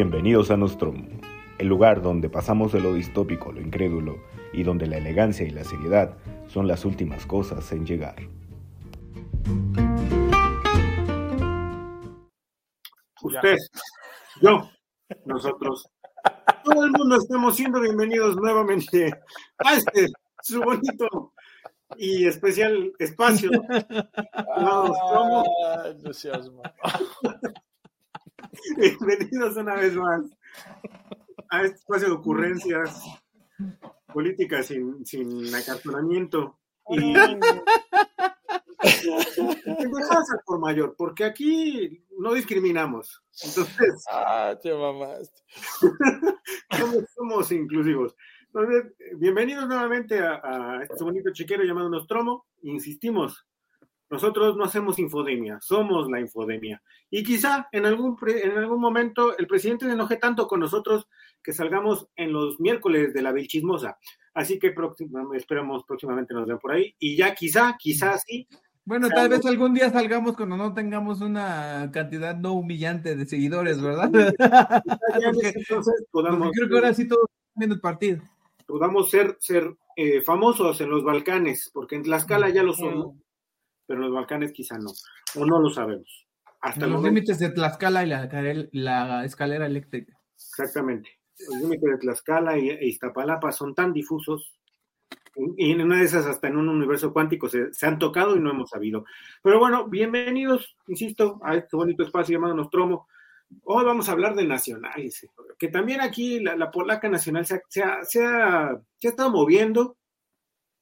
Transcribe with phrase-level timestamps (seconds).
[0.00, 1.08] Bienvenidos a Nostromo,
[1.58, 5.50] el lugar donde pasamos de lo distópico a lo incrédulo y donde la elegancia y
[5.50, 6.16] la seriedad
[6.46, 8.14] son las últimas cosas en llegar.
[13.22, 13.56] Usted,
[14.40, 14.70] yo,
[15.24, 15.90] nosotros,
[16.62, 19.12] todo el mundo estamos siendo bienvenidos nuevamente
[19.58, 20.06] a este
[20.44, 21.32] su bonito
[21.96, 23.50] y especial espacio.
[24.60, 26.48] Ah, no seas.
[28.76, 30.22] Bienvenidos una vez más
[31.50, 33.02] a este espacio de ocurrencias
[34.12, 36.58] políticas sin, sin acartonamiento
[36.88, 37.38] y al
[40.44, 43.22] por mayor, porque aquí no discriminamos.
[43.44, 45.42] Entonces, Ah, te mamaste.
[46.78, 48.16] somos, somos inclusivos.
[48.46, 52.46] Entonces, bienvenidos nuevamente a, a este bonito chiquero llamado Nostromo.
[52.62, 53.46] Insistimos,
[54.10, 56.82] nosotros no hacemos infodemia, somos la infodemia.
[57.10, 61.06] Y quizá en algún, en algún momento el presidente se enoje tanto con nosotros
[61.42, 63.98] que salgamos en los miércoles de la Vilchismosa.
[64.34, 66.94] Así que próxima- esperamos próximamente nos vean por ahí.
[66.98, 68.46] Y ya quizá, quizá sí,
[68.84, 73.82] Bueno, tal vez algún día salgamos cuando no tengamos una cantidad no humillante de seguidores,
[73.82, 74.10] ¿verdad?
[75.24, 78.22] Porque- entonces podamos, Porque creo que ahora sí todos están viendo el partido.
[78.66, 83.16] podamos ser, ser eh, famosos en los Balcanes, porque en Tlaxcala ya lo son, ¿no?
[83.88, 84.90] Pero en los Balcanes quizá no,
[85.34, 86.26] o no lo sabemos.
[86.60, 88.08] Hasta los momento, límites de Tlaxcala y
[88.72, 90.16] la, escalera eléctrica.
[90.36, 91.10] exactamente.
[91.48, 94.54] Los límites de Tlaxcala y, e Iztapalapa son tan difusos,
[95.56, 98.40] y en una de esas hasta en un universo cuántico se, se han tocado y
[98.40, 99.04] no hemos sabido.
[99.42, 103.06] Pero bueno, bienvenidos, insisto, a este bonito espacio llamado Nostromo.
[103.62, 105.26] Hoy vamos a hablar de nacionales,
[105.58, 109.10] que también aquí la, la polaca nacional se ha, se, ha, se ha- se ha
[109.10, 109.96] estado moviendo,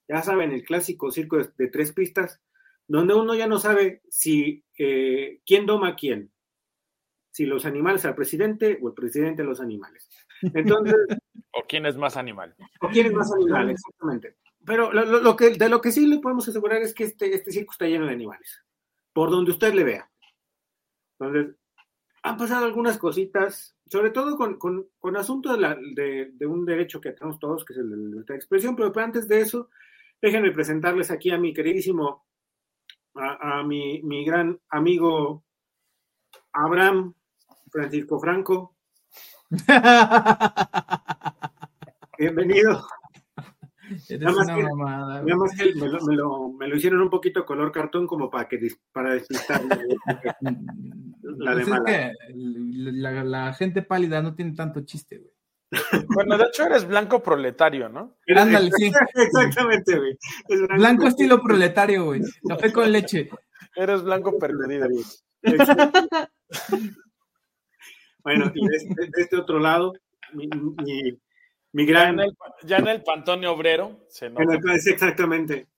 [0.08, 2.40] ya saben, el clásico circo de, de tres pistas,
[2.88, 6.30] donde uno ya no sabe si eh, quién doma a quién,
[7.30, 10.08] si los animales al presidente o el presidente a los animales.
[10.42, 10.96] Entonces,
[11.52, 12.54] ¿O quién es más animal?
[12.82, 14.36] o quién es más animal, exactamente.
[14.64, 17.72] Pero lo, que, de lo que sí le podemos asegurar es que este, este circo
[17.72, 18.62] está lleno de animales,
[19.12, 20.10] por donde usted le vea.
[21.18, 21.54] Entonces,
[22.22, 26.66] han pasado algunas cositas, sobre todo con, con, con asunto de, la- de- de un
[26.66, 29.40] derecho que tenemos todos, que es el de la libertad de expresión, pero antes de
[29.40, 29.70] eso,
[30.20, 32.26] déjenme presentarles aquí a mi queridísimo,
[33.18, 35.44] a, a mi, mi gran amigo
[36.52, 37.14] Abraham
[37.70, 38.76] Francisco Franco.
[42.18, 42.86] Bienvenido.
[44.18, 45.22] Nada más que- mamada.
[45.22, 48.30] Nada más que me lo, me lo- me lo hicieron un poquito color cartón como
[48.30, 49.62] para que para despistar.
[51.22, 51.84] La de Pues es mala.
[51.84, 55.30] que la, la gente pálida no tiene tanto chiste, güey.
[56.14, 58.16] Bueno, de hecho eres blanco proletario, ¿no?
[58.36, 58.92] Ándale, sí.
[59.14, 60.16] Exactamente, güey.
[60.48, 62.20] Es Blanco estilo proletario, güey.
[62.48, 63.28] Café con leche.
[63.74, 64.86] Eres blanco perdido.
[68.22, 69.92] Bueno, y de, este- de este otro lado,
[70.32, 71.18] mi, mi,
[71.72, 72.14] mi Ya gran.
[72.14, 74.58] en el, ya en el Pantone Obrero se nota.
[74.86, 75.68] exactamente.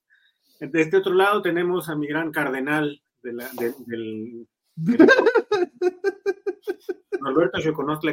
[0.61, 4.47] De este otro lado tenemos a mi gran cardenal de la- de- del.
[4.77, 5.07] del-
[7.21, 7.59] Norberto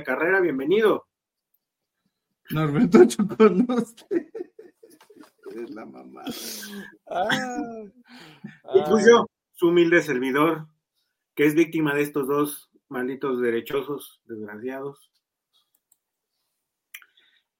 [0.04, 1.08] Carrera, bienvenido.
[2.52, 4.32] Norberto Choconostle.
[5.56, 6.24] Es la mamá.
[7.08, 7.84] Ah,
[8.76, 8.80] Y
[9.54, 10.68] su humilde servidor,
[11.34, 15.12] que es víctima de estos dos malditos derechosos, desgraciados.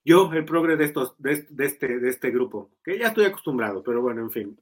[0.04, 3.24] Yo, el progre de estos, de, este- de este, de este grupo, que ya estoy
[3.24, 4.60] acostumbrado, pero bueno, en fin.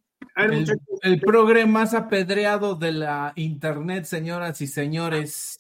[1.03, 5.59] El progre más apedreado de la internet, señoras y señores.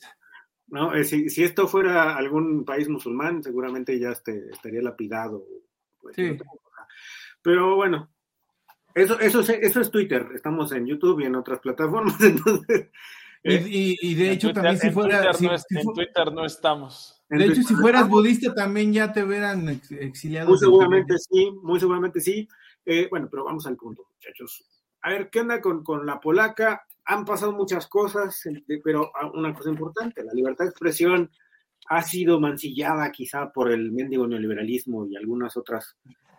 [0.75, 0.95] ¿No?
[0.95, 5.47] Eh, si, si esto fuera algún país musulmán, seguramente ya este, estaría lapidado.
[6.01, 6.37] pues, Sí.
[7.43, 8.11] Pero bueno,
[8.95, 10.27] eso, eso, es, eso es Twitter.
[10.35, 12.91] Estamos en YouTube y en otras plataformas, entonces.
[13.43, 15.17] Y, eh, y- y de en hecho, Twitter- también si en fuera.
[15.19, 17.23] Twitter si- no es- si en Twitter no estamos.
[17.29, 20.49] de hecho, si fueras budista, también ya te hubieran ex- exiliado.
[20.51, 22.49] Muy seguramente sí, muy seguramente sí.
[22.87, 24.65] Eh, bueno, pero vamos al punto, muchachos.
[25.03, 26.87] A ver, ¿qué onda con, con la polaca?
[27.07, 28.43] Han pasado muchas cosas,
[28.83, 31.31] pero ah, una cosa importante, la libertad de expresión
[31.89, 35.97] ha sido mancillada quizá por el mendigo neoliberalismo y algunas otras.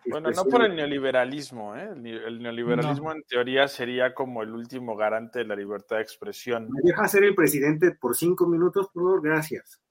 [0.08, 1.90] Bueno, no por el neoliberalismo, ¿eh?
[1.94, 6.70] El neoliberalismo en teoría sería como el último garante de la libertad de expresión.
[6.72, 9.22] ¿Me deja ser el presidente por cinco minutos, por favor?
[9.24, 9.82] Gracias.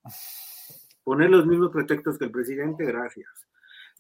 [1.03, 3.29] Poner los mismos pretextos que el presidente, gracias.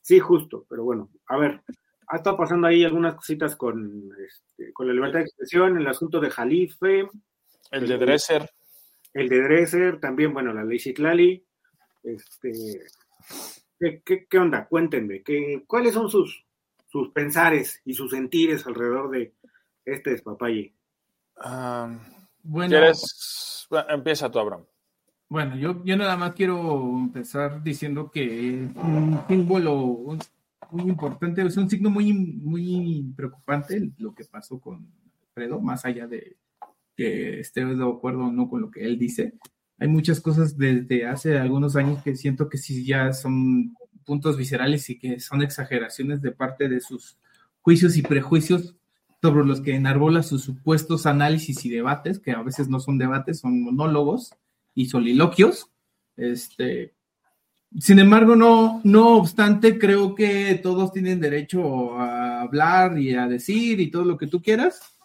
[0.00, 1.62] Sí, justo, pero bueno, a ver,
[2.09, 6.21] ha estado pasando ahí algunas cositas con, este, con la libertad de expresión, el asunto
[6.21, 7.09] de Jalife,
[7.71, 8.51] El de Dresser.
[9.12, 11.45] el de Dresser, también, bueno, la ley Citlali.
[12.03, 12.53] Este,
[13.81, 14.67] ¿qué, qué, qué onda?
[14.67, 16.45] Cuéntenme, ¿qué, ¿cuáles son sus,
[16.87, 19.33] sus pensares y sus sentires alrededor de
[19.85, 20.75] este despapalle?
[21.37, 21.89] Ah,
[22.43, 23.67] Bueno, ¿Quieres?
[23.71, 24.65] Bueno, empieza tú, Abraham.
[25.29, 30.17] Bueno, yo, yo nada más quiero empezar diciendo que un símbolo
[30.71, 34.87] muy importante, es un signo muy, muy preocupante lo que pasó con
[35.29, 36.37] Alfredo, más allá de
[36.97, 39.35] que esté de acuerdo o no con lo que él dice.
[39.79, 43.75] Hay muchas cosas desde hace algunos años que siento que sí ya son
[44.05, 47.19] puntos viscerales y que son exageraciones de parte de sus
[47.63, 48.77] juicios y prejuicios
[49.21, 53.41] sobre los que enarbola sus supuestos análisis y debates, que a veces no son debates,
[53.41, 54.35] son monólogos
[54.75, 55.71] y soliloquios.
[56.17, 56.94] Este,
[57.79, 63.81] sin embargo, no, no obstante, creo que todos tienen derecho a hablar y a decir
[63.81, 64.97] y todo lo que tú quieras.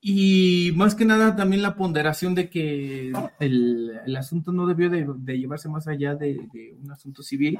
[0.00, 5.68] Y más que nada también la ponderación de que el, asunto no debió de, llevarse
[5.68, 6.38] más allá de,
[6.80, 7.58] un asunto civil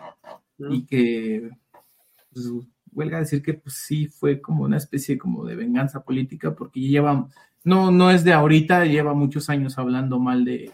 [0.71, 1.51] y que
[2.33, 2.53] pues,
[2.93, 7.29] huelga decir que pues, sí fue como una especie como de venganza política porque lleva,
[7.65, 10.71] no, no es de ahorita, lleva muchos años hablando mal de,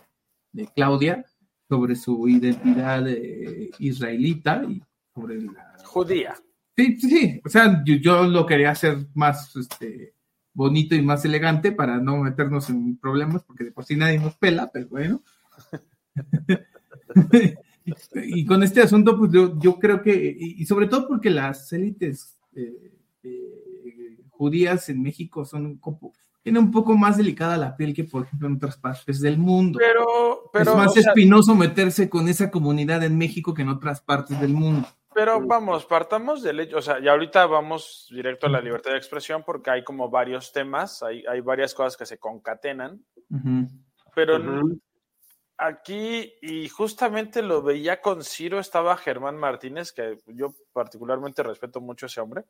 [0.52, 1.25] de Claudia
[1.72, 4.82] sobre su identidad eh, israelita y
[5.14, 5.74] sobre la...
[5.82, 6.34] Judía.
[6.76, 7.40] Sí, sí, sí.
[7.42, 10.12] O sea, yo, lo quería hacer más este,
[10.52, 14.36] bonito y más elegante para no meternos en problemas, porque de por sí nadie nos
[14.36, 15.22] pela, pero bueno.
[18.26, 22.98] y con este asunto, pues yo, creo que, y, sobre todo porque las élites eh,
[23.22, 28.24] eh, judías en México son como, tiene un poco más delicada la piel que, por
[28.24, 29.78] ejemplo, en otras partes del mundo.
[29.78, 34.40] Pero, pero es más espinoso meterse con esa comunidad en México que en otras partes
[34.40, 34.88] del mundo.
[35.14, 38.96] Pero vamos, partamos del hecho, o sea, y ahorita vamos directo a la libertad de
[38.96, 43.04] expresión porque hay como varios temas, hay, hay varias cosas que se concatenan,
[44.14, 44.38] pero
[45.58, 52.06] aquí, y justamente lo veía con Ciro, estaba Germán Martínez, que yo particularmente respeto mucho
[52.06, 52.44] a ese hombre.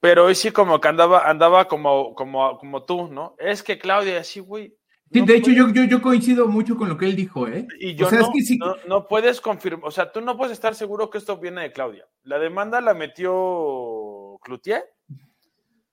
[0.00, 3.36] Pero hoy sí como que andaba, andaba como, como, como tú, ¿no?
[3.38, 4.74] Es que Claudia, así, güey.
[5.12, 7.66] Sí, de hecho, yo, yo, yo, coincido mucho con lo que él dijo, ¿eh?
[7.80, 11.18] Y yo no, no, no, puedes confirmar, o sea, tú no puedes estar seguro que
[11.18, 12.06] esto viene de Claudia.
[12.22, 14.84] La demanda la metió Cloutier.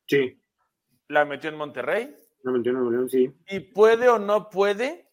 [0.06, 0.40] Sí.
[1.08, 2.16] La metió en Monterrey.
[2.44, 3.34] La metió en Monterrey, sí.
[3.50, 5.10] Y puede o no puede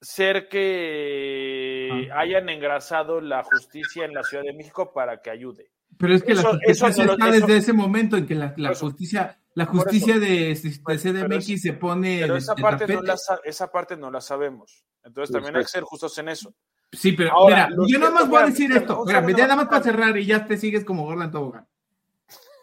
[0.00, 5.72] ser que hayan engrasado la justicia en la Ciudad de México para que ayude.
[5.98, 10.18] Pero es que la justicia está desde ese momento en que la, justicia, la justicia
[10.18, 12.20] de, CDMX se pone.
[12.20, 14.84] Pero esa, parte no la, esa parte no la sabemos.
[15.04, 16.54] Entonces también hay que ser justos en eso.
[16.92, 19.04] Sí, pero mira, yo nada más voy a decir esto.
[19.06, 21.66] Mira, ya nada más para cerrar y ya te sigues como Gordon Tobogán.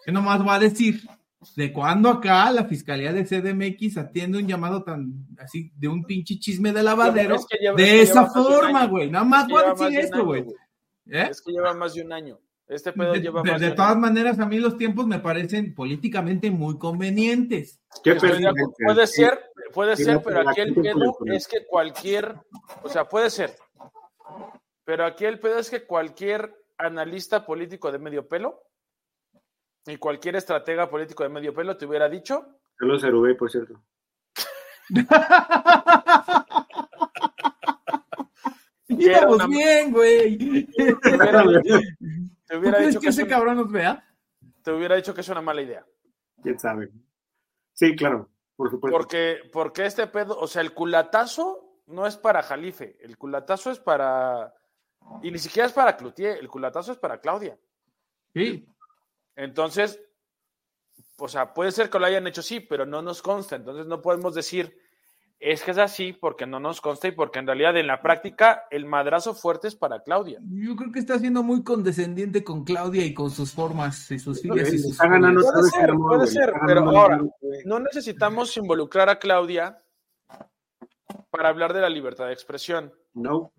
[0.05, 1.01] Yo nada más voy a decir
[1.55, 6.37] de cuando acá la fiscalía de CDMX atiende un llamado tan así de un pinche
[6.37, 7.37] chisme de lavadero
[7.75, 9.09] de esa forma, güey.
[9.09, 10.45] Nada más voy a decir esto, güey.
[11.07, 11.27] ¿Eh?
[11.31, 12.39] Es que lleva más de un año.
[12.69, 16.77] Este pedo de, lleva de, todas maneras, a mí los tiempos me parecen políticamente muy
[16.77, 17.81] convenientes.
[18.03, 19.43] puede ser,
[19.73, 22.35] puede ser, pero aquí el pedo es que cualquier,
[22.83, 23.55] o sea, puede ser,
[24.85, 28.61] pero aquí el pedo es que cualquier analista político de medio pelo
[29.87, 32.59] y cualquier estratega político de medio pelo te hubiera dicho.
[32.79, 33.81] Yo lo cerubé, por cierto.
[38.89, 40.67] Íbamos bien, güey.
[42.49, 44.03] Te hubiera dicho que, ese cabrón nos vea?
[44.63, 45.85] Te hubiera dicho que es una mala idea.
[46.41, 46.89] ¿Quién sabe?
[47.73, 48.97] Sí, claro, por supuesto.
[48.97, 53.79] Porque, porque este pedo, o sea, el culatazo no es para Jalife, el culatazo es
[53.79, 54.55] para.
[55.21, 57.57] Y ni siquiera es para Cloutier, el culatazo es para Claudia.
[58.33, 58.67] Sí.
[59.35, 60.01] Entonces,
[61.17, 63.57] o sea, puede ser que lo hayan hecho sí, pero no nos consta.
[63.57, 64.75] Entonces no podemos decir
[65.39, 68.67] es que es así porque no nos consta y porque en realidad en la práctica
[68.71, 70.39] el madrazo fuerte es para Claudia.
[70.49, 74.41] Yo creo que está siendo muy condescendiente con Claudia y con sus formas y sus
[74.41, 77.21] fillas y sus está ganando puede ser, puede ser, pero ahora
[77.65, 79.81] no necesitamos involucrar a Claudia
[81.29, 82.93] para hablar de la libertad de expresión.
[83.13, 83.53] No.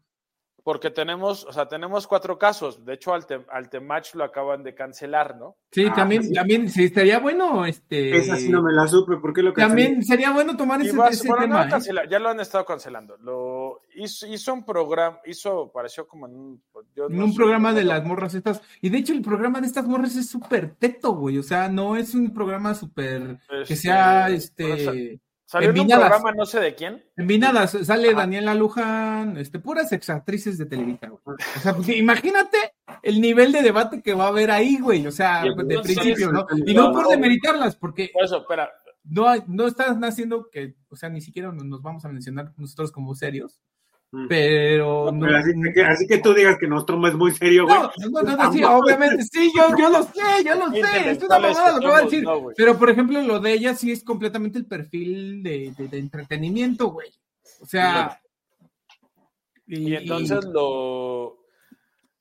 [0.63, 2.85] Porque tenemos, o sea, tenemos cuatro casos.
[2.85, 5.57] De hecho, al, Temach lo acaban de cancelar, ¿no?
[5.71, 8.17] Sí, ah, también, también sí, estaría bueno, este.
[8.17, 11.69] Esa sí no me la supe, ¿por qué lo También sería bueno tomar ese, tema.
[11.69, 12.09] ¿eh?
[12.09, 13.17] Ya lo han estado cancelando.
[13.19, 16.63] Lo hizo, un programa, hizo, pareció como en un.
[16.97, 18.63] un programa de las morras estas.
[18.81, 21.39] Y de hecho, el programa de estas morras es súper teto, güey.
[21.39, 23.39] O sea, no es un programa súper.
[23.67, 25.21] que sea, este.
[25.51, 27.05] Salió en, un programa no sé de quién.
[27.17, 32.57] En Vinadas sale Daniela Luján, este, puras exactrices de Televisa, O sea, pues, imagínate
[33.03, 35.05] el nivel de debate que va a haber ahí, güey.
[35.09, 36.47] O sea, de principio, ¿no?
[36.65, 38.11] Y no por demeritarlas, porque.
[38.13, 38.71] Por eso, espera.
[39.03, 43.17] No, no están haciendo que, o sea, ni siquiera nos vamos a mencionar nosotros como
[43.17, 43.61] serios.
[44.29, 47.79] Pero, así, que, tú digas que Nostromo es muy serio, güey.
[47.79, 51.39] No, no, no, sí, obviamente, sí, yo, yo lo sé, yo lo sé, es una
[51.39, 52.25] mamada lo que voy a decir.
[52.57, 57.09] pero, por ejemplo, lo de ella sí es completamente el perfil de, de, entretenimiento, güey.
[57.61, 58.21] O sea,
[59.69, 61.39] Y, entonces lo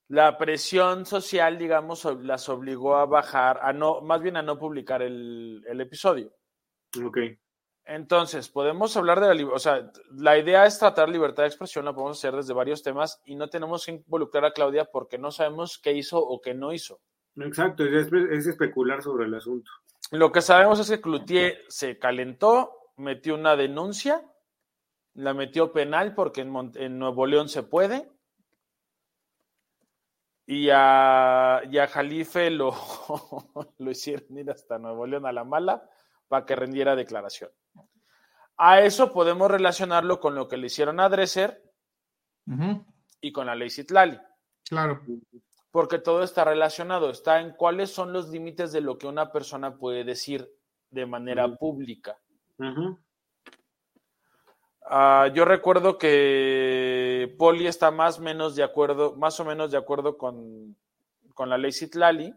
[0.10, 5.02] la presión social, digamos, las obligó a bajar, a no, más bien a no publicar
[5.02, 6.34] el, el episodio.
[7.04, 7.18] Ok.
[7.92, 11.96] Entonces, podemos hablar de la o sea, la idea es tratar libertad de expresión, lo
[11.96, 15.80] podemos hacer desde varios temas y no tenemos que involucrar a Claudia porque no sabemos
[15.80, 17.00] qué hizo o qué no hizo.
[17.38, 19.72] Exacto, es, especular sobre el asunto.
[20.12, 24.24] Lo que sabemos es que Cloutier se calentó, metió una denuncia,
[25.16, 28.08] la metió penal porque en, Nuevo León se puede.
[30.46, 32.72] Y a, y a Jalife lo,
[33.80, 35.90] lo hicieron ir hasta Nuevo León a la mala
[36.28, 37.50] para que rendiera declaración.
[38.62, 41.64] A eso podemos relacionarlo con lo que le hicieron a Dresser
[43.22, 44.20] y con la ley Citlali.
[44.68, 45.02] Claro.
[45.72, 49.78] Porque todo está relacionado, está en cuáles son los límites de lo que una persona
[49.78, 50.52] puede decir
[50.90, 52.20] de manera pública.
[54.82, 59.78] Ah, yo recuerdo que Poli está más o menos de acuerdo, más o menos de
[59.78, 60.76] acuerdo con,
[61.34, 62.36] con la ley Citlali.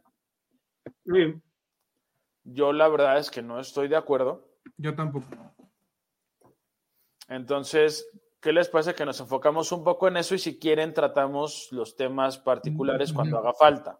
[2.44, 4.48] Yo la verdad es que no estoy de acuerdo.
[4.76, 5.26] Yo tampoco.
[7.32, 8.08] Entonces,
[8.40, 11.96] ¿qué les parece que nos enfocamos un poco en eso y si quieren tratamos los
[11.96, 13.98] temas particulares cuando haga falta?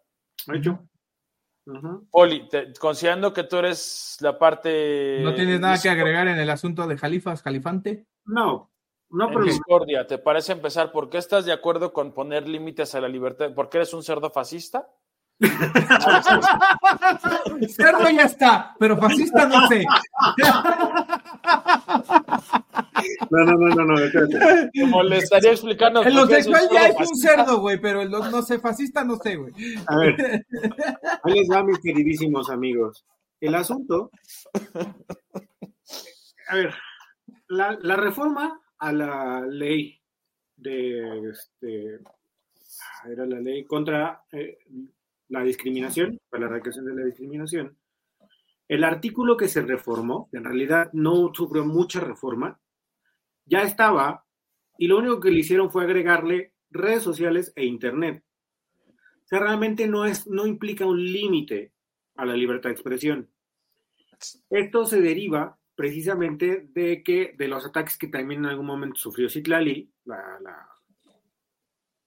[0.53, 0.79] Hecho.
[2.11, 2.49] Poli,
[2.79, 5.21] considerando que tú eres la parte...
[5.23, 8.07] ¿No tienes nada que agregar en el asunto de Jalifas, Califante?
[8.25, 8.71] No,
[9.11, 9.45] no, pero...
[9.45, 10.93] Discordia, ¿te parece empezar?
[10.93, 13.55] ¿Por qué estás de acuerdo con poner límites a la libertad?
[13.55, 14.89] ¿Por qué eres un cerdo fascista?
[17.69, 19.85] Cerdo ya está, pero fascista no sé.
[23.31, 23.95] No, no, no, no, no,
[24.81, 26.03] Como le estaría explicando.
[26.03, 29.53] El homosexual ya es un cerdo, güey, pero el no sé, fascista no sé, güey.
[29.87, 30.45] A ver,
[31.23, 33.05] ahí les va, mis queridísimos amigos.
[33.41, 34.11] El asunto.
[36.49, 36.75] A ver,
[37.49, 39.99] la, la reforma a la ley
[40.57, 42.01] de este
[43.07, 44.59] era la ley contra eh,
[45.29, 47.77] la discriminación, para la erradicación de la discriminación,
[48.69, 52.61] el artículo que se reformó, en realidad no sufrió mucha reforma,
[53.53, 54.25] ya estaba
[54.79, 58.25] y lo único que le hicieron fue agregarle redes sociales e internet.
[58.89, 61.73] O sea, realmente no, es, no implica un límite
[62.17, 63.31] a la libertad de expresión.
[64.51, 69.29] Esto se deriva precisamente de que de los ataques que también en algún momento sufrió
[69.29, 70.69] Citlali, la, la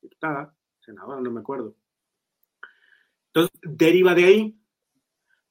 [0.01, 1.75] diputada, senadora, no me acuerdo,
[3.35, 4.59] entonces, deriva de ahí.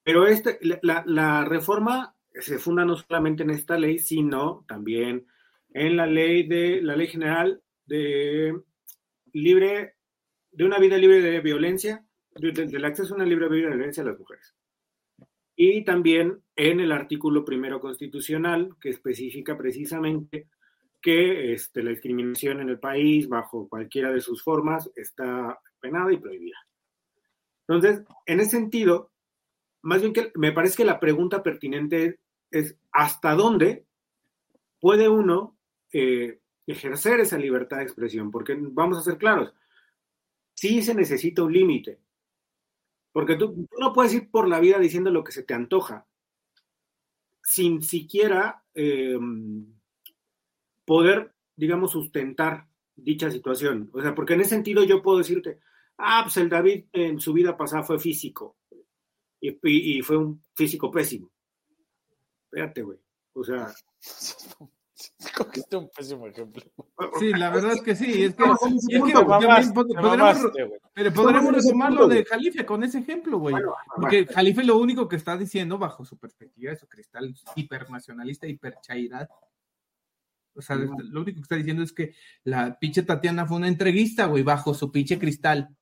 [0.02, 5.26] Pero este, la, reforma se funda no solamente en esta ley, sino también
[5.74, 8.58] en la ley de la ley general de
[9.32, 9.96] libre
[10.52, 14.06] de una vida libre de violencia, del acceso a una libre vida de violencia a
[14.06, 14.54] las mujeres.
[15.56, 20.48] Y también en el artículo primero constitucional que especifica precisamente
[21.02, 26.18] que este, la discriminación en el país bajo cualquiera de sus formas está penada y
[26.18, 26.56] prohibida.
[27.66, 29.10] Entonces, en ese sentido,
[29.82, 33.84] más bien que me parece que la pregunta pertinente es, ¿hasta dónde
[34.80, 35.53] puede uno
[35.94, 38.30] eh, ejercer esa libertad de expresión?
[38.30, 39.54] Porque vamos a ser claros,
[40.54, 41.98] sí se necesita un límite,
[43.12, 46.06] porque tú, no puedes ir por la vida diciendo lo que se te antoja,
[47.42, 49.66] sin siquiera em,
[50.84, 53.90] poder, digamos, sustentar dicha situación.
[53.92, 55.60] O sea, porque en ese sentido yo puedo decirte,
[55.96, 58.56] Ah, pues el David en su vida pasada fue físico
[59.40, 61.30] y, fue un físico pésimo.
[62.44, 62.98] Espérate, güey.
[63.34, 63.72] O sea.
[65.72, 66.62] un pésimo ejemplo.
[67.18, 68.24] Sí, la verdad es que sí.
[68.24, 70.52] Es que, podremos,
[70.92, 73.56] pero podremos resumir lo de Jalife con ese ejemplo, güey.
[73.96, 79.28] Porque Jalife lo único que está diciendo, bajo su perspectiva de su cristal hipernacionalista, hiperchaidad,
[80.56, 84.26] o sea, lo único que está diciendo es que la pinche Tatiana fue una entrevista,
[84.26, 85.74] güey, bajo su pinche cristal.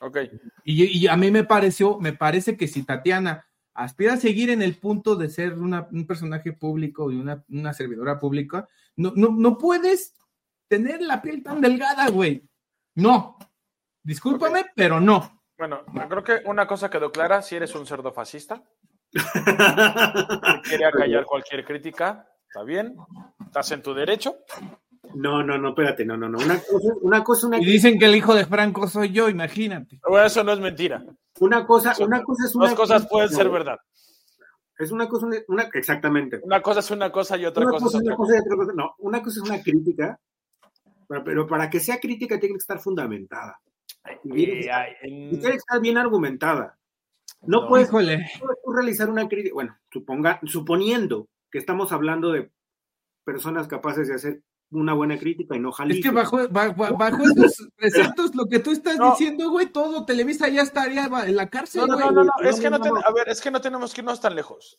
[0.00, 0.18] Ok.
[0.64, 3.46] Y, a mí me pareció, me parece que si Tatiana
[3.84, 8.68] aspira a seguir en el punto de ser un personaje público y una, servidora pública,
[8.96, 10.14] no, no, no puedes
[10.68, 12.48] tener la piel tan delgada, güey.
[12.94, 13.38] No.
[14.02, 15.42] Discúlpame, pero no.
[15.58, 18.62] Bueno, creo que una cosa quedó clara, si eres un cerdo fascista,
[20.64, 22.96] quiere acallar cualquier crítica, está bien,
[23.44, 24.36] estás en tu derecho,
[25.14, 26.38] no, no, no, espérate, no, no, no.
[26.38, 29.98] Una cosa, una cosa, una Y dicen que el hijo de Franco soy yo, imagínate.
[30.06, 31.04] Bueno, eso no es mentira.
[31.40, 32.66] Una cosa, una cosa es una.
[32.66, 33.78] Dos cosas pueden ser verdad.
[34.78, 36.40] Es una cosa, una, exactamente.
[36.42, 38.72] Una cosa es una cosa y otra cosa, es otra cosa.
[38.74, 40.18] No, una cosa es una crítica,
[41.24, 43.60] pero, para que sea crítica tiene que estar fundamentada.
[44.22, 44.60] tiene
[45.40, 46.78] que estar bien argumentada.
[47.42, 48.30] No, puedes, no puedes
[48.66, 52.50] realizar una crítica, bueno, suponga, suponiendo que estamos hablando de
[53.24, 58.34] personas capaces de hacer una buena crítica y no Es que bajo, bajo, estos preceptos,
[58.34, 61.82] lo que tú estás diciendo, güey, todo Televisa ya estaría en la cárcel.
[61.86, 64.20] No, no, no, no, es que no, a ver, es que no tenemos que irnos
[64.20, 64.78] tan lejos.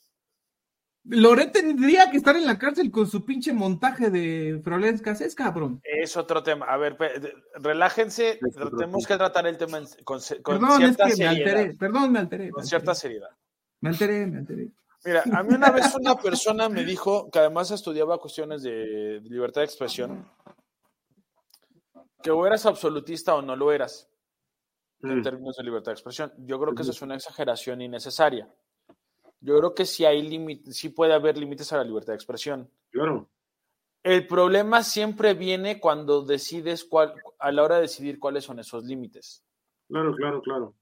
[1.03, 4.61] Loret tendría que estar en la cárcel con su pinche montaje de
[5.19, 5.81] es cabrón.
[5.83, 6.67] Es otro tema.
[6.67, 6.95] A ver,
[7.55, 8.39] relájense,
[8.77, 11.33] tenemos que tratar el tema con, con Perdón, cierta es que seriedad.
[11.33, 11.73] Me alteré.
[11.75, 12.49] Perdón, me alteré.
[12.51, 13.29] Con cierta seriedad.
[13.79, 14.69] Me alteré, me alteré.
[15.03, 19.61] Mira, a mí una vez una persona me dijo que además estudiaba cuestiones de libertad
[19.61, 20.29] de expresión,
[22.21, 24.09] que o eras absolutista o no lo eras
[25.01, 25.23] en mm.
[25.23, 26.31] términos de libertad de expresión.
[26.37, 28.47] Yo creo que eso es una exageración innecesaria.
[29.39, 32.69] Yo creo que sí hay límites, sí puede haber límites a la libertad de expresión.
[32.91, 33.27] Claro.
[34.03, 38.83] El problema siempre viene cuando decides cuál, a la hora de decidir cuáles son esos
[38.83, 39.43] límites.
[39.87, 40.75] Claro, claro, claro.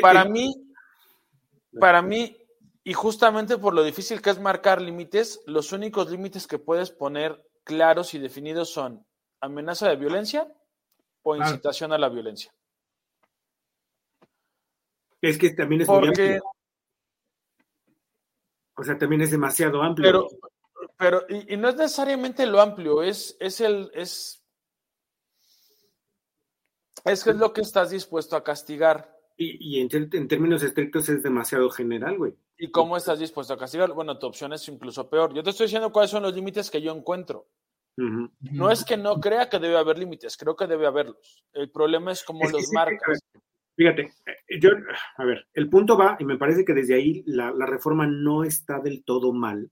[0.00, 0.69] Para eh, eh, mí,
[1.78, 2.36] para mí,
[2.82, 7.46] y justamente por lo difícil que es marcar límites, los únicos límites que puedes poner
[7.64, 9.06] claros y definidos son
[9.40, 10.52] amenaza de violencia
[11.22, 12.52] o incitación a la violencia.
[15.20, 16.40] Es que también es Porque,
[18.76, 20.06] O sea, también es demasiado amplio.
[20.06, 20.28] Pero,
[20.96, 24.42] pero y, no es necesariamente lo amplio, es, es el, es,
[27.04, 29.19] es que es lo que estás dispuesto a castigar.
[29.42, 32.34] Y, en, términos estrictos es demasiado general, güey.
[32.58, 33.90] ¿Y cómo estás dispuesto a castigar?
[33.94, 35.32] Bueno, tu opción es incluso peor.
[35.32, 37.48] Yo te estoy diciendo cuáles son los límites que yo encuentro.
[37.96, 41.42] No es que no crea que debe haber límites, creo que debe haberlos.
[41.54, 43.18] El problema es cómo los marcas.
[43.76, 44.70] Fíjate, eh, yo,
[45.16, 48.78] a ver, el punto va, y me parece que desde ahí la, reforma no está
[48.78, 49.70] del todo mal,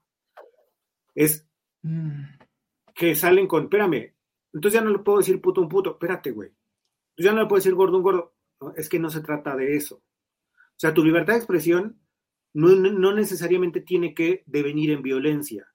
[1.14, 1.46] es
[1.82, 2.22] mm.
[2.94, 4.14] que salen con, espérame,
[4.52, 6.50] entonces ya no le puedo decir puto un puto, espérate, güey.
[7.18, 8.34] Ya no le puedo decir gordo un gordo.
[8.76, 9.96] Es que no se trata de eso.
[9.96, 12.00] O sea, tu libertad de expresión
[12.54, 15.66] no, no necesariamente tiene que devenir en violencia.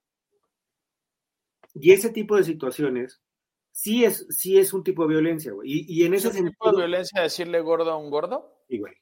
[1.73, 3.21] Y ese tipo de situaciones
[3.71, 5.85] sí es, sí es un tipo de violencia, güey.
[5.87, 8.63] Y, en ese ¿Es un tipo de violencia decirle gordo a un gordo?
[8.69, 8.93] Sí, güey.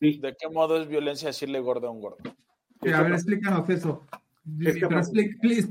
[0.00, 2.18] ¿De qué modo es violencia decirle gordo a un gordo?
[2.80, 4.06] a ver, explícanos eso.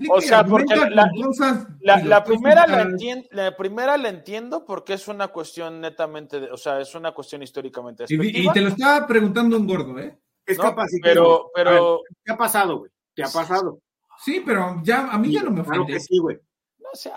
[0.09, 5.81] O sea, porque la, primera la, entiendo, la primera la entiendo porque es una cuestión
[5.81, 8.05] netamente, o sea, es una cuestión históricamente.
[8.07, 10.17] Y, y, te lo estaba preguntando un gordo, ¿eh?
[10.45, 10.87] Es capaz.
[11.01, 12.01] Pero, pero.
[12.23, 12.91] ¿Qué ha pasado, güey?
[13.13, 13.79] ¿Qué ha pasado?
[14.23, 15.85] Sí, pero ya a mí ya no me ofende.
[15.85, 16.37] Claro que sí, güey.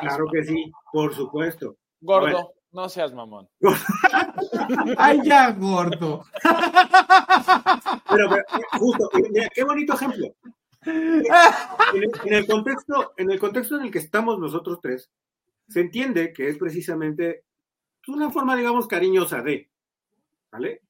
[0.01, 1.77] Claro que sí, por supuesto.
[2.01, 3.49] Gordo, no seas mamón.
[4.99, 6.25] Ay, ya, gordo.
[8.11, 8.29] Pero,
[8.79, 10.27] justo, mira, qué bonito ejemplo.
[12.25, 15.11] En el, contexto, en el contexto en el que estamos nosotros tres,
[15.69, 17.45] se entiende que es precisamente
[18.09, 19.71] una forma, digamos, cariñosa de,
[20.51, 20.83] ¿vale?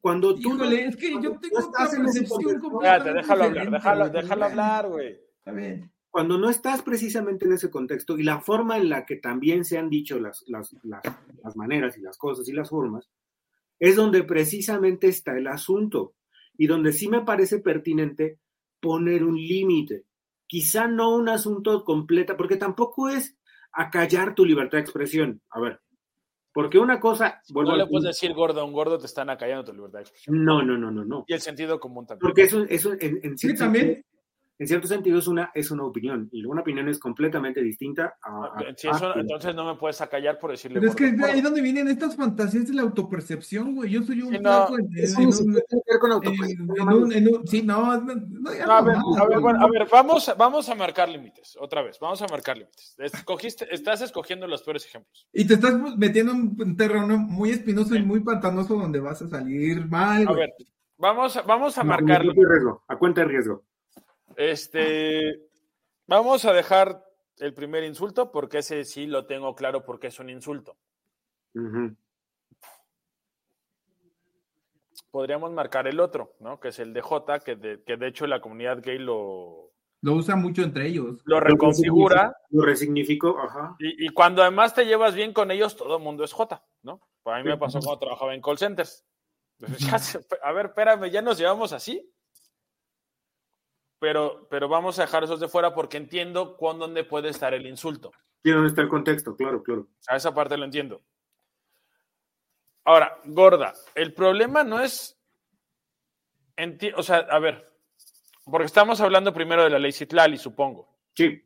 [0.00, 2.80] Cuando tú Híjole, es que yo tengo estás en ese contexto,
[3.14, 5.20] déjalo hablar, déjalo, déjalo hablar, güey.
[5.38, 9.16] Está bien cuando no estás precisamente en ese contexto y la forma en la que
[9.16, 10.74] también se han dicho las, las,
[11.56, 13.08] maneras y las cosas y las formas,
[13.78, 16.14] es donde precisamente está el asunto
[16.58, 18.38] y donde sí me parece pertinente
[18.80, 20.04] poner un límite.
[20.46, 23.36] Quizá no un asunto completo, porque tampoco es
[23.72, 25.40] acallar tu libertad de expresión.
[25.50, 25.80] A ver,
[26.52, 27.40] porque una cosa.
[27.54, 30.44] No le puedes decir gordo a un gordo, te están acallando tu libertad de expresión.
[30.44, 31.24] No, no, no, no, no.
[31.28, 32.28] Y el sentido común también.
[32.28, 34.04] Porque eso, eso en, en sí, también
[34.60, 38.62] en cierto sentido es una, es una opinión y una opinión es completamente distinta a...
[39.16, 40.78] entonces no me puedes acallar por decirle...
[40.78, 43.90] Pero es que ahí donde vienen estas fantasías de la autopercepción, güey.
[43.90, 44.34] Yo soy un...
[44.34, 44.68] Sí, no,
[47.46, 48.18] Sí, no, a, ver,
[48.68, 52.58] a, ver, bueno, a ver, vamos, vamos a marcar límites, otra vez, vamos a marcar
[52.58, 52.96] límites.
[52.98, 55.26] Escogiste, estás escogiendo los peores ejemplos.
[55.32, 59.28] Y te estás metiendo en un terreno muy espinoso y muy pantanoso donde vas a
[59.28, 60.28] salir mal.
[60.28, 60.52] A ver,
[60.98, 62.22] vamos, vamos a marcar...
[62.88, 63.64] A cuenta de riesgo.
[64.36, 65.48] Este,
[66.06, 67.04] vamos a dejar
[67.38, 70.76] el primer insulto porque ese sí lo tengo claro porque es un insulto.
[75.10, 76.60] Podríamos marcar el otro, ¿no?
[76.60, 79.72] Que es el de J, que de, que de hecho la comunidad gay lo...
[80.02, 81.20] Lo usa mucho entre ellos.
[81.24, 82.34] Lo reconfigura.
[82.50, 83.76] Lo resignificó, ajá.
[83.78, 87.00] Y, cuando además te llevas bien con ellos, todo el mundo es J, ¿no?
[87.22, 89.04] Para mí me pasó cuando trabajaba en call centers.
[90.42, 92.10] a ver, espérame, ¿ya nos llevamos así?
[94.00, 97.66] Pero, pero vamos a dejar esos de fuera porque entiendo con dónde puede estar el
[97.66, 98.10] insulto.
[98.42, 99.86] Y dónde está el contexto, claro, claro.
[100.08, 101.02] A esa parte lo entiendo.
[102.84, 105.16] Ahora, gorda, el problema no es.
[106.96, 107.70] o sea, a ver,
[108.44, 110.88] porque estamos hablando primero de la ley Citlali, supongo.
[111.14, 111.44] Sí.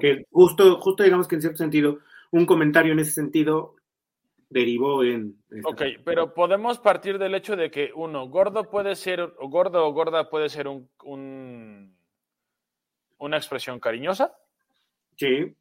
[0.00, 1.98] Que justo, justo digamos que en cierto sentido,
[2.30, 3.76] un comentario en ese sentido
[4.48, 5.36] derivó en...
[5.64, 9.92] Ok, pero podemos partir del hecho de que uno, gordo puede ser, o gordo o
[9.92, 11.96] gorda puede ser un,
[13.18, 14.36] una expresión cariñosa.
[15.16, 15.56] Sí.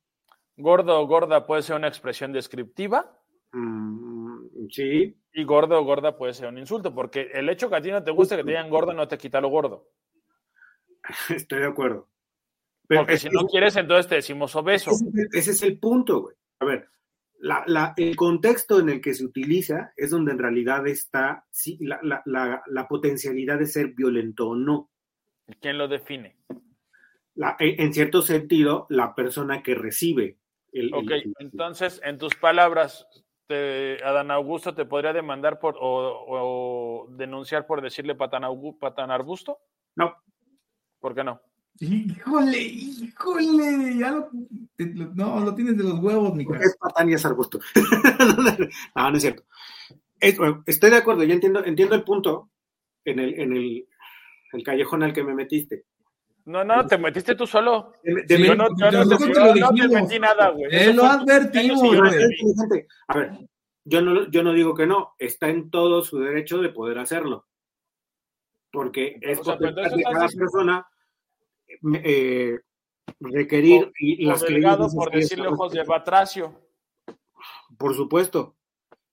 [0.58, 3.20] Gordo o gorda puede ser una expresión descriptiva.
[3.52, 5.16] Mm, sí.
[5.34, 8.04] Y gordo o gorda puede ser un insulto, porque el hecho que a ti no
[8.04, 9.90] te guste que te digan gordo no te quita lo gordo.
[11.30, 12.08] Estoy de acuerdo.
[12.88, 14.92] porque si no quieres, entonces te decimos obeso.
[15.32, 16.36] Ese, es el punto, güey.
[16.60, 16.90] A ver,
[17.98, 21.46] el contexto en el que se utiliza es donde en realidad está
[21.80, 24.90] la, potencialidad de ser violento o no.
[25.62, 26.38] ¿Quién lo define?
[27.60, 30.38] en cierto sentido, la persona que recibe
[30.72, 30.94] el.
[30.94, 33.06] Ok, entonces, en tus palabras,
[33.50, 38.44] Adán Augusto te podría demandar por o, denunciar por decirle patan,
[38.80, 39.60] patan arbusto?
[39.96, 40.16] No.
[41.00, 41.42] ¿Por qué no?
[41.80, 44.30] Híjole, híjole, ya lo,
[45.14, 46.64] no, lo tienes de los huevos, mi cara.
[46.64, 47.60] Es patán y es arbusto.
[48.96, 49.44] no, no es cierto.
[50.20, 52.50] estoy de acuerdo, ya entiendo, entiendo el punto
[53.04, 53.88] en el, en el,
[54.54, 55.86] el callejón al que me metiste.
[56.46, 57.94] No, no, te metiste tú solo.
[58.04, 60.68] yo no, te, metí nada, güey.
[60.70, 62.86] Él lo advertimos, güey.
[63.08, 63.32] A ver,
[63.84, 67.48] yo no, yo no digo que no, está en todo su derecho de poder hacerlo.
[68.72, 70.88] Porque es o de cada persona
[72.04, 72.60] eh,
[73.20, 76.60] requerir y las delgado por decirle ojos de Batracio.
[77.78, 78.56] Por supuesto.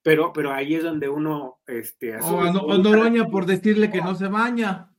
[0.02, 4.26] Pero, pero ahí es donde uno este, asume o, Noroña por decirle que no se
[4.26, 4.90] baña.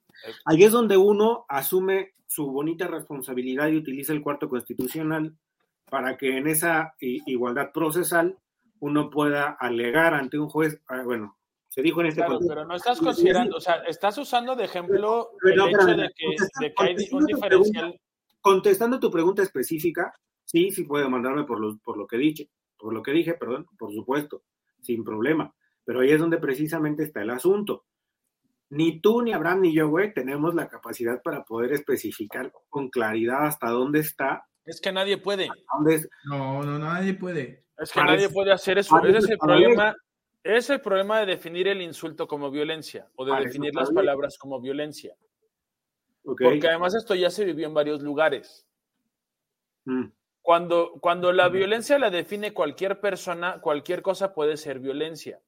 [0.46, 5.36] Ahí es donde uno asume su bonita responsabilidad y utiliza el cuarto constitucional
[5.90, 8.38] para que en esa igualdad procesal
[8.80, 11.38] uno pueda alegar ante un juez, ah, bueno,
[11.74, 15.32] se dijo en este claro, Pero no estás considerando, o sea, estás usando de ejemplo
[15.42, 18.00] el hecho de que, hay un diferencial.
[18.42, 20.14] contestando tu pregunta específica,
[20.46, 23.66] sí, sí puedo mandarme por lo, por lo que dije, por lo que dije, perdón,
[23.80, 24.44] por supuesto,
[24.84, 25.52] sin problema.
[25.84, 27.86] Pero ahí es donde precisamente está el asunto.
[28.70, 33.48] Ni tú, ni Abraham, ni yo, güey, tenemos la capacidad para poder especificar con claridad
[33.48, 34.46] hasta dónde está.
[34.64, 35.50] Es que nadie puede.
[36.26, 37.66] No, no, nadie puede.
[37.80, 39.04] Es que nadie puede hacer eso.
[39.04, 39.96] Ese es el problema
[40.44, 44.60] es el problema de definir el insulto como violencia o de definir las palabras como
[44.60, 45.16] violencia.
[46.24, 48.68] Porque además esto ya se vivió en varios lugares.
[49.86, 50.06] Mm.
[50.42, 55.42] Cuando, cuando la violencia la define cualquier persona, cualquier cosa puede ser violencia.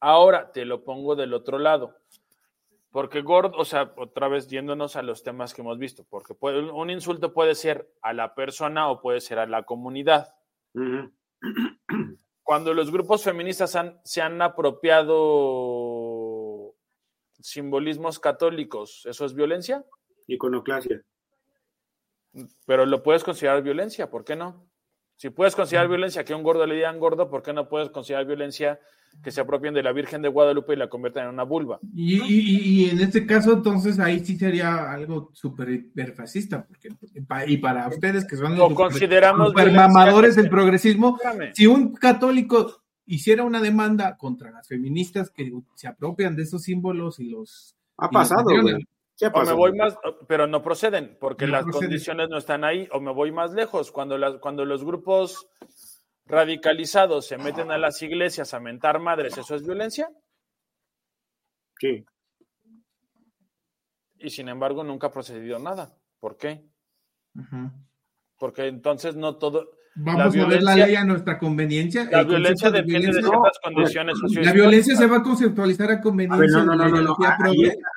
[0.00, 1.96] Ahora te lo pongo del otro lado.
[2.90, 6.90] Porque gordo, o sea, otra vez yéndonos a los temas que hemos visto, porque un
[6.90, 10.34] insulto puede ser a la persona o puede ser a la comunidad
[12.42, 15.12] cuando los grupos feministas se han apropiado
[17.40, 19.84] simbolismos católicos, ¿eso es violencia?
[20.26, 21.02] Iconoclasia.
[22.66, 24.66] Pero lo puedes considerar violencia, ¿por qué no?
[25.16, 27.90] Si puedes considerar violencia que a un gordo le digan gordo, ¿por qué no puedes
[27.90, 28.80] considerar violencia
[29.22, 31.78] que se apropien de la Virgen de Guadalupe y la conviertan en una vulva?
[31.94, 36.90] Y, en este caso, entonces, ahí sí sería algo súper hiperfascista, porque
[37.46, 41.18] y para ustedes que son los consideramos mamadores del progresismo,
[41.54, 47.20] si un católico hiciera una demanda contra las feministas que se apropian de esos símbolos
[47.20, 47.76] y los...
[47.98, 48.86] Ha pasado, güey.
[49.32, 49.96] o me voy más,
[50.26, 53.92] pero no proceden, porque las condiciones no están ahí, o me voy más lejos.
[53.92, 55.48] Cuando, las, cuando los grupos
[56.26, 60.08] radicalizados se meten a las iglesias a mentar madres, ¿eso es violencia?
[61.78, 62.04] Sí.
[64.18, 65.96] Y sin embargo nunca ha procedido nada.
[66.20, 66.64] ¿Por qué?
[68.38, 72.08] Porque entonces no todo, Vamos a ver la ley a nuestra conveniencia.
[72.10, 74.46] La violencia depende de, ciertas condiciones sociales.
[74.46, 76.64] La violencia se va a conceptualizar a conveniencia.
[76.64, 77.16] no, no, no,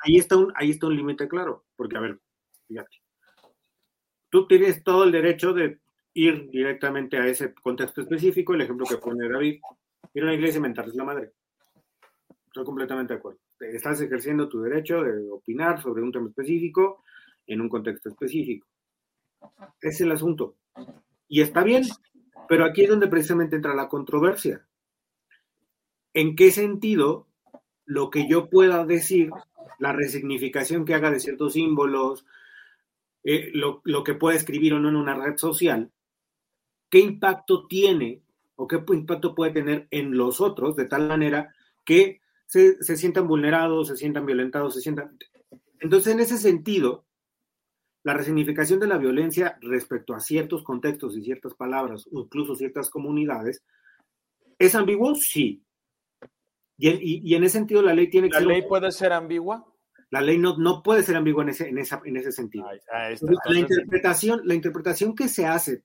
[0.04, 1.64] ahí, está un, ahí está un límite claro.
[1.74, 2.20] Porque, a ver,
[2.68, 2.98] fíjate.
[4.28, 5.80] Tú tienes todo el derecho de
[6.16, 9.60] ir directamente a ese contexto específico, el ejemplo que pone David,
[10.14, 11.32] ir a una iglesia y mentarles la madre.
[12.46, 13.38] Estoy completamente de acuerdo.
[13.60, 17.02] Estás ejerciendo tu derecho de opinar sobre un tema específico
[17.46, 18.66] en un contexto específico.
[19.78, 20.56] Es el asunto.
[21.28, 21.82] Y está bien,
[22.48, 24.66] pero aquí es donde precisamente entra la controversia.
[26.14, 27.26] ¿En qué sentido
[27.84, 29.30] lo que yo pueda decir,
[29.78, 32.24] la resignificación que haga de ciertos símbolos,
[33.22, 35.90] eh, lo, que pueda escribir o no en una red social,
[36.90, 38.22] qué impacto tiene
[38.56, 43.28] o qué impacto puede tener en los otros de tal manera que se, se sientan
[43.28, 45.18] vulnerados, se sientan violentados, se sientan...
[45.80, 47.04] Entonces, en ese sentido,
[48.06, 53.64] la resignificación de la violencia respecto a ciertos contextos y ciertas palabras, incluso ciertas comunidades,
[54.58, 55.14] ¿es ambiguo?
[55.16, 55.62] Sí.
[56.78, 59.66] Y en, ese sentido la ley tiene que ¿La ley puede ser ambigua?
[60.10, 62.66] La ley no, no puede ser ambigua en ese, en esa, en ese sentido.
[62.92, 65.82] la, interpretación, la interpretación que se hace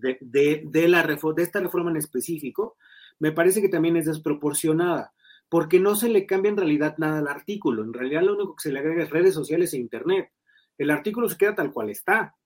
[0.00, 2.76] de, de, la de esta reforma en específico
[3.18, 5.12] me parece que también es desproporcionada,
[5.48, 7.82] porque no se le cambia en realidad nada al artículo.
[7.82, 10.32] En realidad lo único que se le agrega es redes sociales e Internet.
[10.76, 12.36] El artículo se queda tal cual está.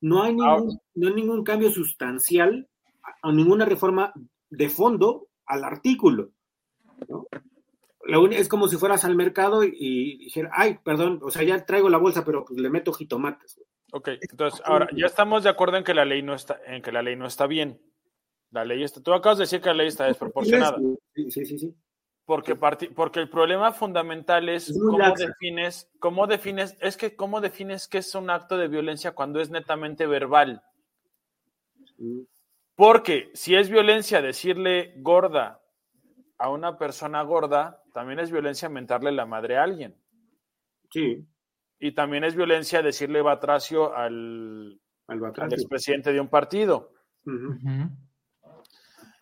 [0.00, 2.68] No hay ningún, no hay ningún cambio sustancial
[3.22, 4.12] o ninguna reforma
[4.48, 6.30] de fondo al artículo.
[7.08, 7.26] ¿no?
[8.30, 11.98] es como si fueras al mercado y, dijera, ay, perdón, o sea, ya traigo la
[11.98, 13.60] bolsa, pero pues le meto jitomates.
[13.92, 16.92] Ok, entonces, ahora, ya estamos de acuerdo en que la ley no está, en que
[16.92, 17.80] la ley no está bien.
[18.50, 20.78] La ley está, tú acabas de decir que la ley está desproporcionada.
[21.14, 21.58] Sí, sí, sí.
[21.58, 21.74] sí.
[22.28, 27.96] Porque, porque el problema fundamental es, cómo defines, cómo defines, es que cómo defines que
[27.96, 30.62] es un acto de violencia cuando es netamente verbal.
[32.74, 35.62] Porque si es violencia decirle gorda
[36.36, 39.96] a una persona gorda, también es violencia mentarle la madre a alguien.
[40.90, 41.26] Sí.
[41.78, 46.90] Y también es violencia decirle batracio al, al, expresidente de un partido.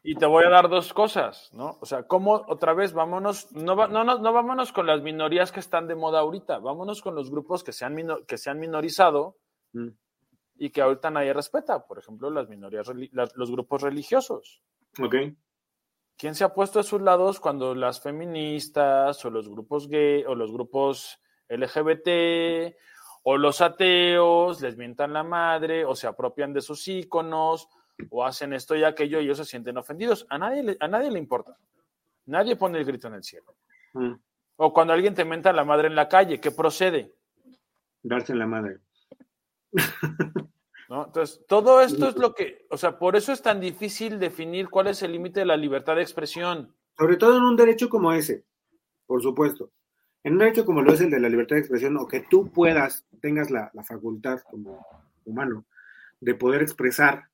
[0.03, 1.79] Y te voy a dar dos cosas, ¿no?
[1.81, 5.89] O sea, ¿cómo otra vez vámonos, no, no, no, vámonos con las minorías que están
[5.89, 9.37] de moda ahorita, vámonos con los grupos que se han, que se han minorizado
[9.73, 9.89] mm.
[10.59, 14.63] y que ahorita nadie respeta, por ejemplo, las minorías, los grupos religiosos.
[15.03, 15.17] Ok.
[16.17, 20.37] ¿Quién se ha puesto a sus lados cuando las feministas o los grupos gay o
[20.37, 22.75] los grupos LGBT
[23.23, 27.69] o los ateos les mientan la madre o se apropian de sus íconos
[28.11, 30.27] o hacen esto y aquello y ellos se sienten ofendidos.
[30.31, 31.57] A nadie le, a nadie le importa.
[32.27, 33.55] Nadie pone el grito en el cielo.
[33.95, 34.13] Mm.
[34.57, 37.15] O cuando alguien te menta la madre en la calle, ¿qué procede?
[38.03, 38.79] Darse en la madre.
[40.89, 41.07] ¿No?
[41.07, 44.87] Entonces, todo esto es lo que, o sea, por eso es tan difícil definir cuál
[44.87, 46.73] es el límite de la libertad de expresión.
[46.97, 48.45] Sobre todo en un derecho como ese,
[49.05, 49.73] por supuesto.
[50.27, 52.51] En un derecho como lo es el de la libertad de expresión, o que tú
[52.51, 54.85] puedas, tengas la, facultad como
[55.25, 55.67] humano
[56.21, 57.29] de poder expresar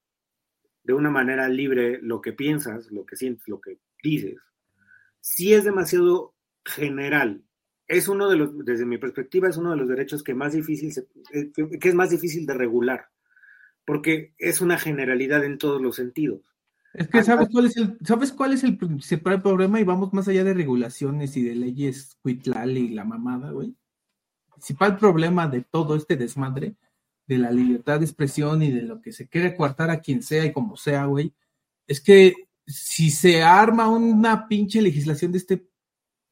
[0.85, 4.37] de una manera libre lo que piensas, lo que sientes, lo que dices,
[5.20, 6.35] si es demasiado
[6.66, 7.42] general.
[7.88, 10.92] Es uno de los, desde mi perspectiva, es uno de los derechos que más difícil,
[11.33, 13.09] eh, que es más difícil de regular,
[13.87, 16.51] porque es una generalidad en todos los sentidos.
[16.94, 20.28] Es que sabes cuál es el, sabes cuál es el principal problema y vamos más
[20.28, 23.68] allá de regulaciones y de leyes Cuitlal y la mamada, güey.
[23.68, 26.76] El principal problema de todo este desmadre
[27.26, 30.44] de la libertad de expresión y de lo que se quiere coartar a quien sea
[30.44, 31.35] y como sea, güey,
[31.87, 32.35] es que
[32.66, 35.68] si se arma una pinche legislación de este,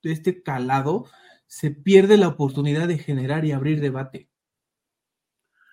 [0.03, 1.07] de este calado,
[1.47, 4.30] se pierde la oportunidad de generar y abrir debate.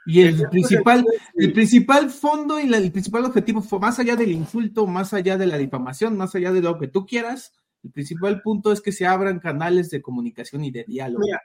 [0.08, 4.88] Y el principal, el principal fondo y el principal objetivo, fue más allá del insulto,
[4.88, 8.72] más allá de la difamación, más allá de lo que tú quieras, el principal punto
[8.72, 11.26] es que se abran canales de comunicación y de diálogo.
[11.26, 11.41] Mira,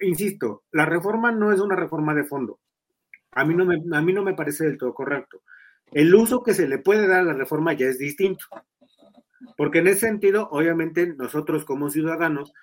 [0.00, 2.60] insisto, la reforma no es una reforma de fondo.
[3.32, 5.42] A mí, no me, a mí no me parece del todo correcto.
[5.92, 8.46] El uso que se le puede dar a la reforma ya es distinto.
[9.54, 12.54] Porque en ese sentido, obviamente, nosotros como ciudadanos,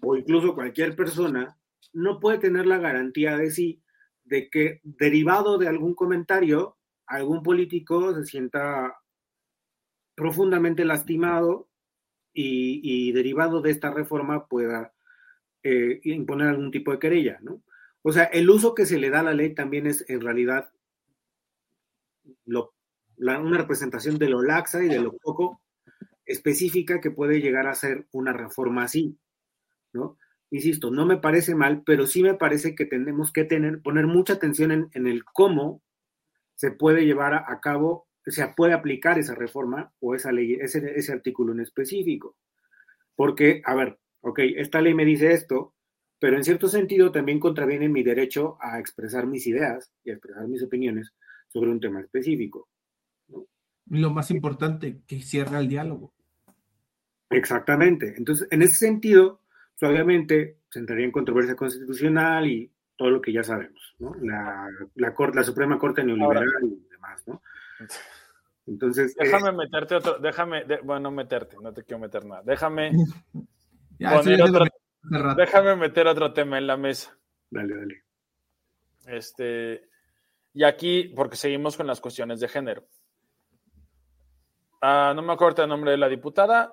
[0.00, 1.56] o incluso cualquier persona,
[1.92, 3.83] no puede tener la garantía de sí
[4.24, 8.96] de que derivado de algún comentario, algún político se sienta
[10.14, 11.68] profundamente lastimado
[12.32, 14.92] y, derivado de esta reforma pueda
[15.62, 17.62] eh, imponer algún tipo de querella, ¿no?
[18.02, 20.70] O sea, el uso que se le da a la ley también es en realidad
[22.46, 25.62] una representación de lo laxa y de lo poco
[26.26, 29.16] específica que puede llegar a ser una reforma así,
[29.92, 30.18] ¿no?
[30.54, 34.34] Insisto, no me parece mal, pero sí me parece que tenemos que tener, poner mucha
[34.34, 35.82] atención en, el cómo
[36.54, 41.12] se puede llevar a, cabo, se puede aplicar esa reforma o esa ley, ese, ese
[41.12, 42.36] artículo en específico.
[43.16, 45.74] Porque, a ver, ok, esta ley me dice esto,
[46.20, 50.46] pero en cierto sentido también contraviene mi derecho a expresar mis ideas y a expresar
[50.46, 51.12] mis opiniones
[51.48, 52.68] sobre un tema específico.
[53.86, 56.14] Lo más importante, que cierra el diálogo.
[57.30, 58.14] Exactamente.
[58.16, 59.40] Entonces, en ese sentido,
[59.78, 64.14] pues, obviamente se entraría en controversia constitucional y todo lo que ya sabemos, ¿no?
[64.20, 67.42] La, la, la Suprema Corte Neoliberal y demás, ¿no?
[68.66, 69.14] Entonces.
[69.16, 72.42] Déjame meterte otro, déjame, bueno, no meterte, no te quiero meter nada.
[72.44, 72.92] Déjame
[73.98, 74.64] poner otro,
[75.36, 77.16] Déjame meter otro tema en la mesa.
[77.50, 78.04] Dale, dale.
[79.06, 79.88] Este,
[80.54, 82.86] y aquí, porque seguimos con las cuestiones de género.
[84.80, 86.72] Ah, no me acuerdo el nombre de la diputada.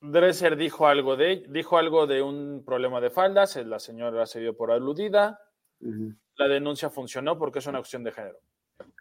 [0.00, 4.56] Dresser dijo algo de, dijo algo de un problema de faldas, la señora se dio
[4.56, 5.38] por aludida.
[6.36, 8.38] La denuncia funcionó porque es una cuestión de género.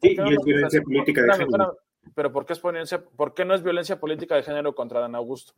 [0.01, 1.77] Sí, y es violencia política de género.
[2.13, 5.15] pero ¿por qué, es violencia, ¿por qué no es violencia política de género contra Dan
[5.15, 5.53] Augusto?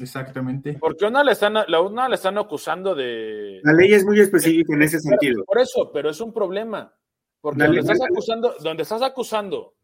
[0.00, 0.78] Exactamente.
[0.80, 3.60] Porque una le están, la una le están acusando de.
[3.62, 5.44] La ley es muy específica en ese sentido.
[5.44, 6.94] Por eso, pero es un problema.
[7.40, 9.74] Porque donde estás acusando, donde estás acusando.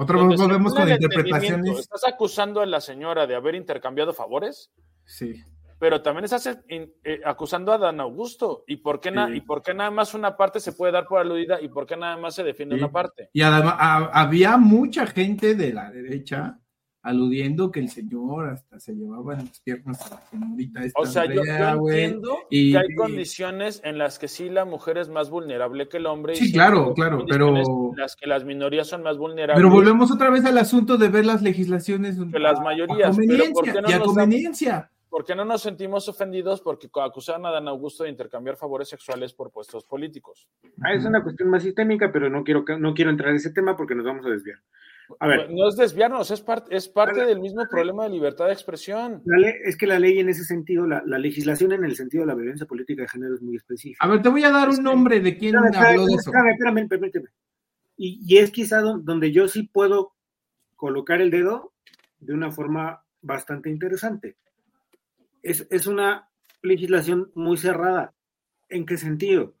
[0.00, 1.78] Otra vez volvemos con interpretaciones.
[1.78, 4.72] ¿Estás acusando a la señora de haber intercambiado favores?
[5.04, 5.42] Sí.
[5.78, 8.64] pero también estás eh, acusando a Dan Augusto.
[8.66, 11.60] ¿Y por, qué ¿Y por qué nada más una parte se puede dar por aludida
[11.60, 13.28] y por qué nada más se defiende una parte?
[13.34, 16.59] Y además había mucha gente de la derecha
[17.02, 20.80] aludiendo que el señor hasta se llevaba en las piernas a la señorita.
[20.96, 25.30] o sea, yo, entiendo que hay condiciones en las que sí la mujer es más
[25.30, 26.34] vulnerable que el hombre.
[26.36, 27.54] Sí, claro, claro, pero...
[27.96, 29.62] Las que las minorías son más vulnerables.
[29.62, 32.18] Pero volvemos otra vez al asunto de ver las legislaciones.
[32.30, 33.16] Que las mayorías.
[33.16, 34.90] conveniencia, y a conveniencia.
[35.10, 39.34] ¿Por qué no nos sentimos ofendidos porque acusaron a Dan Augusto de intercambiar favores sexuales
[39.34, 40.48] por puestos políticos?
[40.82, 43.76] Ah, es una cuestión más sistémica, pero no quiero, no quiero entrar en ese tema
[43.76, 44.58] porque nos vamos a desviar.
[45.18, 45.50] A ver.
[45.50, 49.22] No es desviarnos, es, parte es parte del mismo problema de libertad de expresión.
[49.64, 52.66] es que la ley en ese sentido, la, legislación en el sentido de la violencia
[52.66, 54.04] política de género es muy específica.
[54.04, 56.30] A ver, te voy a dar un nombre de quién habló de eso.
[56.50, 57.28] Espérame, permíteme.
[57.96, 60.14] Y, y es quizá donde yo sí puedo
[60.76, 61.72] colocar el dedo
[62.18, 64.36] de una forma bastante interesante
[65.42, 66.28] es, una
[66.62, 68.14] legislación muy cerrada.
[68.68, 69.54] ¿En qué sentido?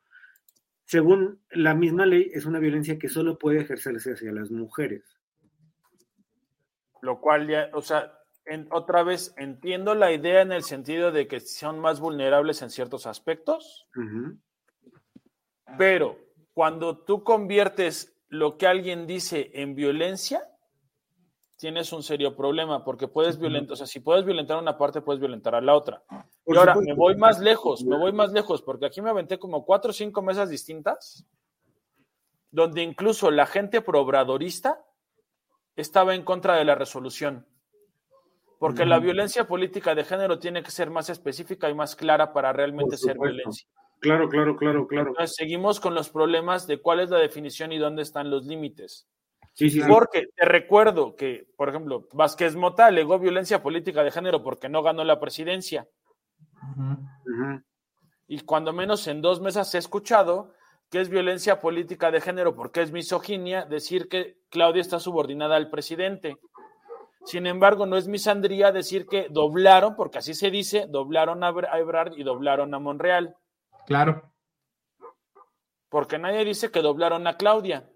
[0.84, 5.19] Según la misma ley, es una violencia que solo puede ejercerse hacia las mujeres.
[7.02, 8.12] Lo cual ya, o sea,
[8.70, 13.06] otra vez entiendo la idea en el sentido de que son más vulnerables en ciertos
[13.06, 13.86] aspectos,
[15.78, 16.18] pero
[16.52, 20.46] cuando tú conviertes lo que alguien dice en violencia,
[21.56, 25.02] tienes un serio problema porque puedes violentar, o sea, si puedes violentar a una parte,
[25.02, 26.02] puedes violentar a la otra.
[26.46, 29.64] y ahora me voy más lejos, me voy más lejos, porque aquí me aventé como
[29.64, 31.26] cuatro o cinco mesas distintas,
[32.50, 34.82] donde incluso la gente probradorista
[35.80, 37.46] estaba en contra de la resolución.
[38.58, 42.52] Porque la violencia política de género tiene que ser más específica y más clara para
[42.52, 43.66] realmente ser violencia.
[44.00, 45.08] Claro, claro, claro, claro.
[45.08, 49.08] Entonces, seguimos con los problemas de cuál es la definición y dónde están los límites.
[49.88, 54.82] Porque te recuerdo que, por ejemplo, Vázquez Mota alegó violencia política de género porque no
[54.82, 55.88] ganó la presidencia.
[58.26, 60.52] Y cuando menos en dos mesas he escuchado
[60.90, 65.70] que es violencia política de género porque es misoginia decir que Claudia está subordinada al
[65.70, 66.36] presidente.
[67.24, 72.14] Sin embargo, no es misandría decir que doblaron, porque así se dice, doblaron a Ebrard
[72.16, 73.36] y doblaron a Monreal.
[73.86, 74.32] Claro.
[75.88, 77.88] Porque nadie dice que doblaron a Claudia.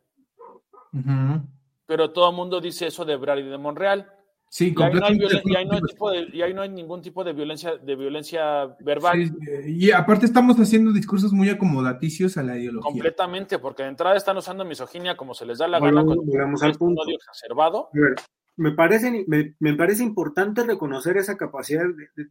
[1.87, 4.13] Pero todo el mundo dice eso de Ebrard y de Monreal.
[4.55, 7.25] Sí, y ahí, no hay, y ahí, no hay y ahí no hay ningún tipo
[7.25, 9.37] de violencia, de violencia verbal.
[9.67, 12.89] y aparte estamos haciendo discursos muy acomodaticios a la ideología.
[12.89, 16.97] Completamente, porque de entrada están usando misoginia como se les da la gana con un
[16.97, 17.89] odio exacerbado.
[18.55, 21.83] Me parece, me, parece importante reconocer esa capacidad
[22.15, 22.25] de,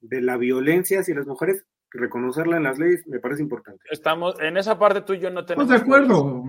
[0.00, 3.82] de la violencia hacia las mujeres reconocerla en las leyes me parece importante.
[3.90, 5.66] Estamos, en esa parte tú y yo no tenemos.
[5.66, 6.44] Pues de acuerdo,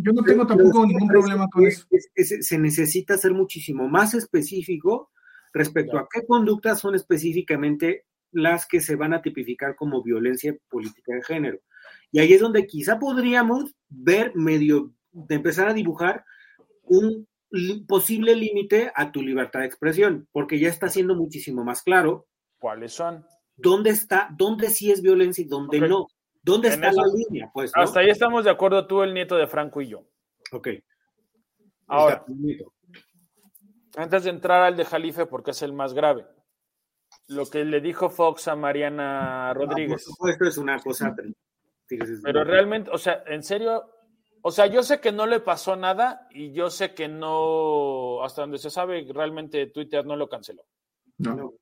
[0.00, 1.86] yo no tengo tampoco ningún problema con eso.
[2.14, 5.10] se necesita ser muchísimo más específico
[5.52, 11.14] respecto a qué conductas son específicamente las que se van a tipificar como violencia política
[11.14, 11.58] de género.
[12.10, 16.24] Y ahí es donde quizá podríamos ver medio, de empezar a dibujar
[16.82, 17.26] un
[17.86, 22.26] posible límite a tu libertad de expresión, porque ya está siendo muchísimo más claro.
[22.58, 23.24] ¿Cuáles son?
[23.62, 26.08] Dónde está, dónde sí es violencia y dónde no.
[26.42, 27.50] ¿Dónde está la línea?
[27.54, 30.04] Pues, Hasta ahí estamos de acuerdo tú, el nieto de Franco y yo.
[30.50, 30.68] Ok.
[31.86, 32.24] Ahora,
[33.96, 36.26] antes de entrar al de Jalife, porque es el más grave,
[37.28, 40.04] lo que le dijo Fox a Mariana Rodríguez.
[40.28, 41.14] Esto es una cosa.
[42.22, 43.84] Pero realmente, o sea, en serio,
[44.42, 48.42] o sea, yo sé que no le pasó nada y yo sé que no, hasta
[48.42, 50.64] donde se sabe, realmente Twitter no lo canceló.
[51.18, 51.52] No.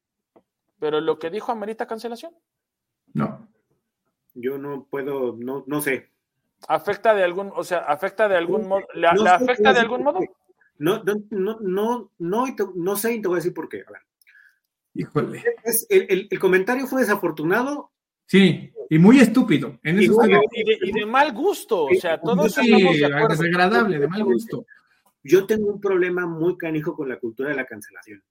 [0.81, 2.33] Pero lo que dijo amerita cancelación.
[3.15, 3.49] No.
[4.35, 6.11] Yo no puedo, no, no sé.
[6.67, 8.87] ¿Afecta de algún, o sea, afecta de algún modo?
[8.95, 10.19] ¿Le, afecta de algún modo?
[10.79, 13.85] No, no, no, no, no, no sé y te voy a decir por qué.
[13.87, 14.03] A ver.
[14.95, 15.45] Híjole.
[15.89, 17.93] el, el, comentario fue desafortunado.
[18.27, 19.79] Sí, y muy estúpido.
[19.85, 22.73] y, de, mal gusto, o sea, todo eso sí,
[23.29, 24.67] desagradable, de mal gusto.
[25.23, 28.23] Yo tengo un problema muy canijo con la cultura de la cancelación.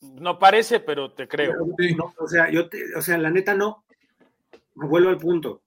[0.00, 1.54] No parece, pero te creo.
[2.18, 3.84] o, sea, yo o sea, la neta no.
[4.74, 5.62] Vuelvo al punto.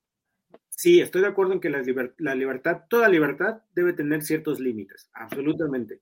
[0.70, 6.02] Sí, estoy de acuerdo en que la, libertad, toda libertad debe tener ciertos límites, absolutamente.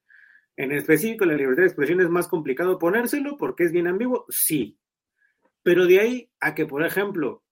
[0.55, 4.79] En específico, la libertad de expresión es más complicado ponérselo porque es bien ambiguo, sí.
[5.61, 7.43] Pero de ahí a que, por ejemplo,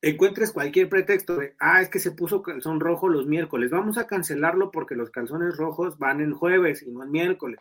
[0.00, 4.06] encuentres cualquier pretexto de, ah, es que se puso calzón rojo los miércoles, vamos a
[4.06, 7.60] cancelarlo porque los calzones rojos van en jueves y no en miércoles.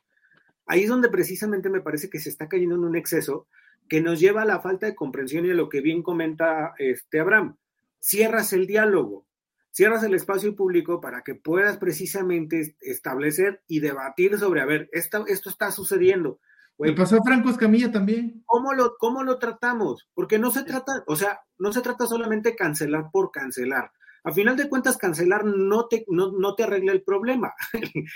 [0.66, 3.48] Ahí es donde precisamente me parece que se está cayendo en un exceso
[3.90, 7.20] que nos lleva a la falta de comprensión y a lo que bien comenta este
[7.20, 7.58] Abraham.
[8.00, 9.26] Cierras el diálogo,
[9.72, 15.26] cierras el espacio público para que puedas precisamente establecer y debatir sobre, a ver, esto,
[15.28, 16.40] esto está sucediendo.
[16.80, 18.44] Le pasó a Franco Escamilla también.
[18.46, 20.08] ¿Cómo lo, ¿Cómo lo tratamos?
[20.14, 23.92] Porque no se trata, o sea, no se trata solamente cancelar por cancelar.
[24.24, 27.54] A final de cuentas, cancelar no te, no, te arregla el problema.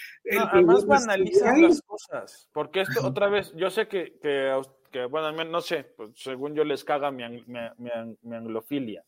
[0.51, 5.83] además banalizan las cosas, porque esto otra vez, yo sé que, que, bueno, no sé,
[5.97, 9.03] pues, según yo les caga mi, mi, anglofilia,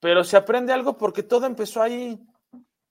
[0.00, 2.18] pero se aprende algo porque todo empezó ahí.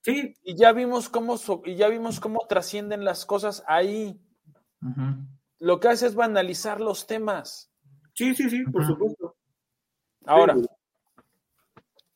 [0.02, 0.36] Sí.
[0.44, 4.20] Y ya vimos cómo, y ya vimos cómo trascienden las cosas ahí.
[5.60, 7.72] Lo que hace es banalizar los temas.
[8.14, 9.36] Sí, sí, sí, por supuesto.
[10.26, 10.56] Ahora,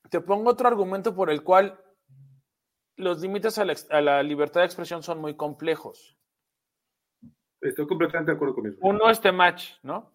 [0.10, 1.80] te pongo otro argumento por el cual
[2.96, 6.18] los límites a la, libertad de expresión son muy complejos.
[7.62, 8.78] Estoy completamente de acuerdo con eso.
[8.82, 10.14] Uno, este match, ¿no?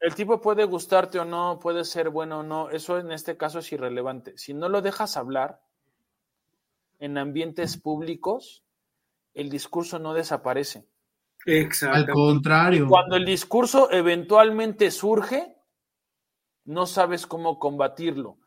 [0.00, 3.60] El tipo puede gustarte o no, puede ser bueno o no, eso en este caso
[3.60, 4.36] es irrelevante.
[4.36, 5.60] Si no lo dejas hablar
[6.98, 8.64] en ambientes públicos,
[9.34, 10.88] el discurso no desaparece.
[11.46, 11.96] Exacto.
[11.96, 12.86] Al contrario.
[12.88, 15.54] Cuando el discurso eventualmente surge,
[16.64, 18.39] no sabes cómo combatirlo.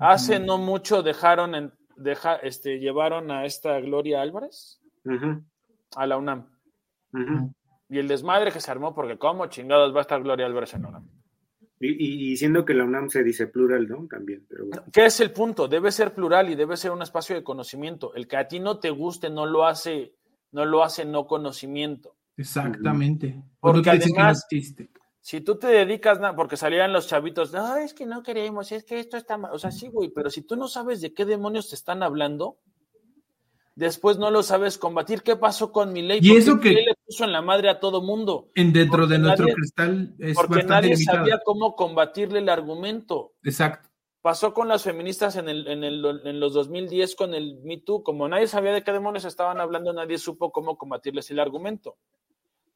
[0.00, 4.80] Hace no mucho dejaron en, deja, este, llevaron a esta Gloria Álvarez
[5.94, 6.46] a la UNAM.
[7.88, 10.82] Y el desmadre que se armó, porque cómo chingados va a estar Gloria Álvarez en
[10.82, 11.08] la UNAM.
[11.82, 14.06] Y, diciendo que la UNAM se dice plural, ¿no?
[14.06, 14.44] También.
[14.48, 15.66] Pero ¿Qué es el punto?
[15.66, 18.14] Debe ser plural y debe ser un espacio de conocimiento.
[18.14, 20.14] El que a ti no te guste no lo hace,
[20.52, 22.16] no lo hace no conocimiento.
[22.36, 23.42] Exactamente.
[23.60, 24.46] Porque además,
[25.20, 28.98] si tú te dedicas, porque salían los chavitos, no, es que no queremos, es que
[28.98, 29.52] esto está mal.
[29.52, 32.58] O sea, sí, güey, pero si tú no sabes de qué demonios te están hablando,
[33.74, 35.22] después no lo sabes combatir.
[35.22, 36.20] ¿Qué pasó con mi ley?
[36.22, 38.48] Y eso que le puso en la madre a todo mundo.
[38.54, 43.34] En dentro de nuestro cristal es Porque nadie sabía cómo combatirle el argumento.
[43.42, 43.88] Exacto.
[44.22, 48.02] Pasó con las feministas en, el, en, el, en los 2010 con el Me Too.
[48.02, 51.96] Como nadie sabía de qué demonios estaban hablando, nadie supo cómo combatirles el argumento.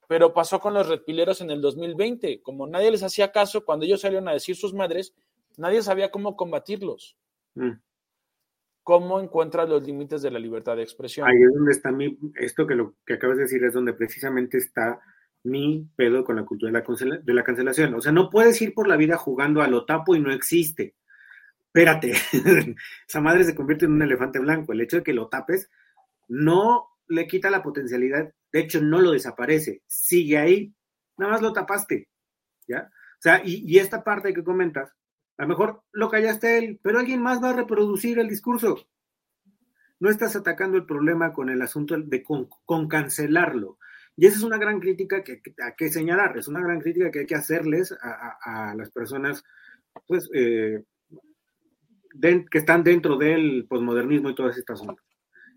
[0.09, 2.43] Pero pasó con los redpileros en el 2020.
[2.43, 5.15] Como nadie les hacía caso, cuando ellos salieron a decir sus madres,
[5.57, 7.17] nadie sabía cómo combatirlos.
[7.55, 7.73] Mm.
[8.83, 11.27] ¿Cómo encuentras los límites de la libertad de expresión?
[11.27, 14.59] Ahí es donde está mi, esto que lo que acabas de decir es donde precisamente
[14.59, 15.01] está
[15.43, 17.95] mi pedo con la cultura de la, de la cancelación.
[17.95, 20.95] O sea, no puedes ir por la vida jugando a lo tapo y no existe.
[21.67, 22.13] Espérate,
[23.09, 24.73] esa madre se convierte en un elefante blanco.
[24.73, 25.71] El hecho de que lo tapes
[26.29, 30.73] no le quita la potencialidad de hecho, no lo desaparece, sigue ahí,
[31.17, 32.07] nada más lo tapaste,
[32.69, 32.89] ¿ya?
[32.89, 34.93] O sea, y, esta parte que comentas,
[35.37, 38.87] a lo mejor lo callaste él, pero alguien más va a reproducir el discurso.
[39.99, 43.79] No estás atacando el problema con el asunto de con, cancelarlo.
[44.15, 47.21] Y esa es una gran crítica que, hay que señalar, es una gran crítica que
[47.21, 49.43] hay que hacerles a, las personas,
[50.07, 50.85] pues, eh,
[52.21, 54.95] que están dentro del posmodernismo y todas estas cosas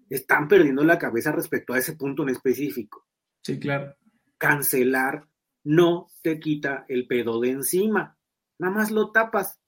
[0.10, 3.06] están perdiendo la cabeza respecto a ese punto en específico.
[3.42, 3.96] Sí, claro.
[4.38, 5.28] Cancelar
[5.64, 8.18] no te quita el pedo de encima,
[8.60, 9.60] nada más lo tapas.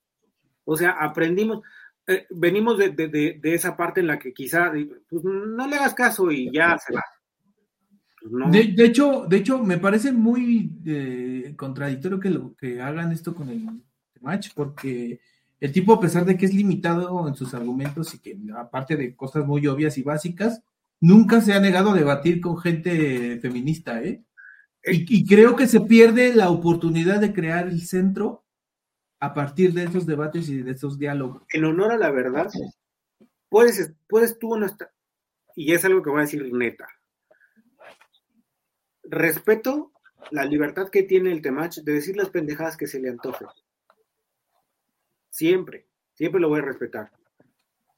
[0.63, 1.61] O sea, aprendimos,
[2.07, 6.49] eh, venimos de, esa parte en la que quizá pues, no le hagas caso y
[6.53, 7.03] ya se va.
[8.21, 13.33] Pues, de, hecho, de hecho, me parece muy eh, contradictorio que, lo, que hagan esto
[13.33, 13.65] con el
[14.21, 15.19] match, porque
[15.59, 19.15] el tipo, a pesar de que es limitado en sus argumentos y que aparte de
[19.15, 20.61] cosas muy obvias y básicas,
[21.01, 24.23] nunca se ha negado a debatir con gente feminista, ¿eh?
[24.83, 28.45] Y, creo que se pierde la oportunidad de crear el centro
[29.19, 31.43] a partir de esos debates y de esos diálogos.
[31.49, 32.49] En honor a la verdad,
[33.49, 34.89] puedes, puedes tú no estar,
[35.53, 36.87] y es algo que voy a decir neta.
[39.03, 39.91] Respeto
[40.31, 43.49] la libertad que tiene el Temach de decir las pendejadas que se le antojen.
[45.29, 47.11] Siempre, siempre lo voy a respetar.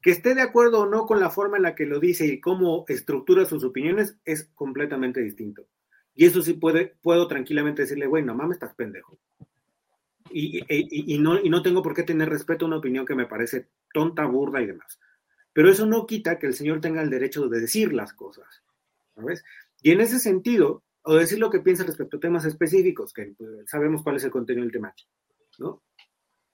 [0.01, 2.39] Que esté de acuerdo o no con la forma en la que lo dice y
[2.39, 5.67] cómo estructura sus opiniones es completamente distinto.
[6.15, 9.19] Y eso sí puede, puedo tranquilamente decirle, güey, no mames, estás pendejo.
[10.33, 13.67] Y, no, y no tengo por qué tener respeto a una opinión que me parece
[13.93, 14.99] tonta, burda y demás.
[15.53, 18.63] Pero eso no quita que el Señor tenga el derecho de decir las cosas.
[19.15, 19.43] ¿Sabes?
[19.81, 23.69] Y en ese sentido, o decir lo que piensa respecto a temas específicos, que pues,
[23.69, 24.93] sabemos cuál es el contenido del tema,
[25.59, 25.81] ¿no?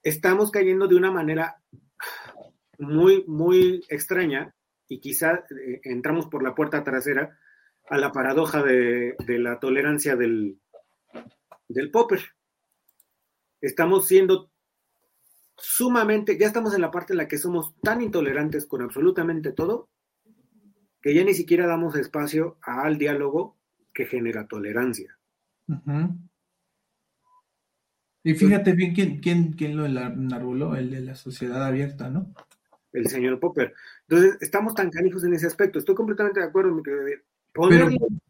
[0.08, 1.62] Estamos cayendo de una manera
[2.78, 4.54] muy, muy extraña
[4.88, 7.38] y quizá eh, entramos por la puerta trasera
[7.88, 10.60] a la paradoja de, la tolerancia del,
[11.92, 12.20] popper.
[13.60, 14.50] Estamos siendo
[15.56, 19.88] sumamente, ya estamos en la parte en la que somos tan intolerantes con absolutamente todo,
[21.00, 23.56] que ya ni siquiera damos espacio al diálogo
[23.92, 25.18] que genera tolerancia.
[28.28, 32.34] Y fíjate bien quién, quién, quién lo enarbuló, el de la sociedad abierta, ¿no?
[32.92, 33.72] El señor Popper.
[34.06, 35.78] Entonces, estamos tan canijos en ese aspecto.
[35.78, 36.82] Estoy completamente de acuerdo,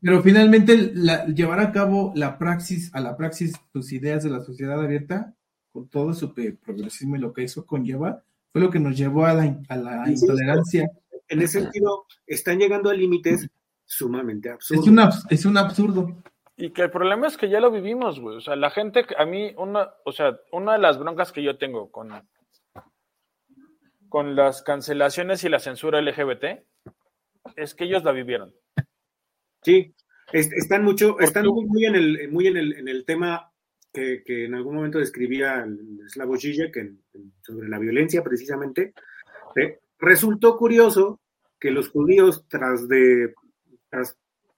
[0.01, 0.93] Pero, finalmente
[1.35, 5.35] llevar a cabo la praxis, a la praxis tus ideas de la sociedad abierta,
[5.73, 8.23] con todo su progresismo y lo que eso conlleva,
[8.53, 10.89] fue lo que nos llevó a la, intolerancia.
[11.27, 13.49] En ese sentido, están llegando a límites
[13.85, 15.27] sumamente absurdos.
[15.29, 16.23] Es, un absurdo.
[16.61, 18.37] Y que el problema es que ya lo vivimos, güey.
[18.37, 21.57] O sea, la gente, a mí, una, o sea, una de las broncas que yo
[21.57, 22.11] tengo con,
[24.09, 26.65] con las cancelaciones y la censura LGBT
[27.55, 28.53] es que ellos la vivieron.
[29.63, 29.95] Sí,
[30.33, 33.53] están mucho, están muy, en el, muy en el, en el tema
[33.93, 35.65] que, en algún momento describía
[36.09, 36.77] Slavoj Žižek
[37.41, 38.95] sobre la violencia precisamente.
[39.55, 41.21] Eh, resultó curioso
[41.61, 43.33] que los judíos, tras de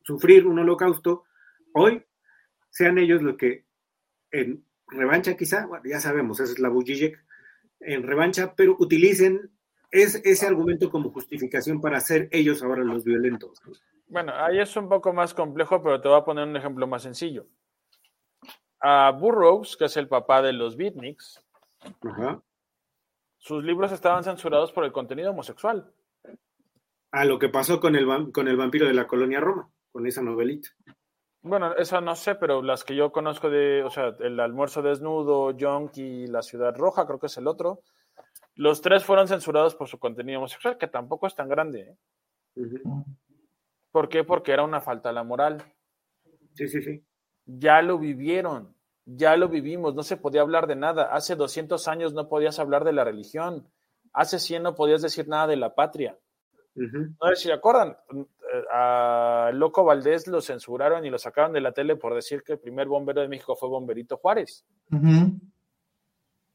[0.03, 1.25] sufrir un holocausto,
[1.75, 2.05] hoy
[2.71, 3.65] sean ellos los que
[4.31, 7.25] en revancha quizá, ya sabemos, es Slavoj Žižek,
[7.81, 9.51] en revancha, pero utilicen
[9.91, 13.61] es, ese argumento como justificación para ser ellos ahora los violentos.
[14.07, 17.03] Bueno, ahí es un poco más complejo, pero te voy a poner un ejemplo más
[17.03, 17.47] sencillo.
[18.81, 21.45] A Burroughs, que es el papá de los beatniks,
[23.39, 25.93] sus libros estaban censurados por el contenido homosexual.
[27.13, 30.23] A lo que pasó con el, con el vampiro de la colonia Roma, con esa
[30.23, 30.71] novelita.
[31.43, 35.51] Bueno, esa no sé, pero las que yo conozco de, o sea, el almuerzo desnudo,
[35.95, 37.83] y La ciudad roja, creo que es el otro,
[38.55, 41.97] los tres fueron censurados por su contenido homosexual, que tampoco es tan grande.
[42.57, 42.67] ¿eh?
[43.91, 44.23] ¿Por qué?
[44.23, 45.63] Porque era una falta a la moral.
[46.53, 47.03] Sí, sí, sí.
[47.47, 48.75] Ya lo vivieron,
[49.07, 51.05] ya lo vivimos, no se podía hablar de nada.
[51.15, 53.67] Hace 200 años no podías hablar de la religión,
[54.13, 56.19] hace 100 no podías decir nada de la patria.
[56.75, 57.97] No sé si se acuerdan,
[58.73, 62.59] a Loco Valdés lo censuraron y lo sacaron de la tele por decir que el
[62.59, 64.65] primer bombero de México fue Bomberito Juárez.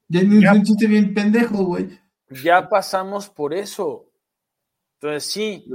[0.08, 2.00] Ya me chiste bien pendejo, güey.
[2.30, 4.12] Ya pasamos por eso.
[5.00, 5.66] Entonces, sí,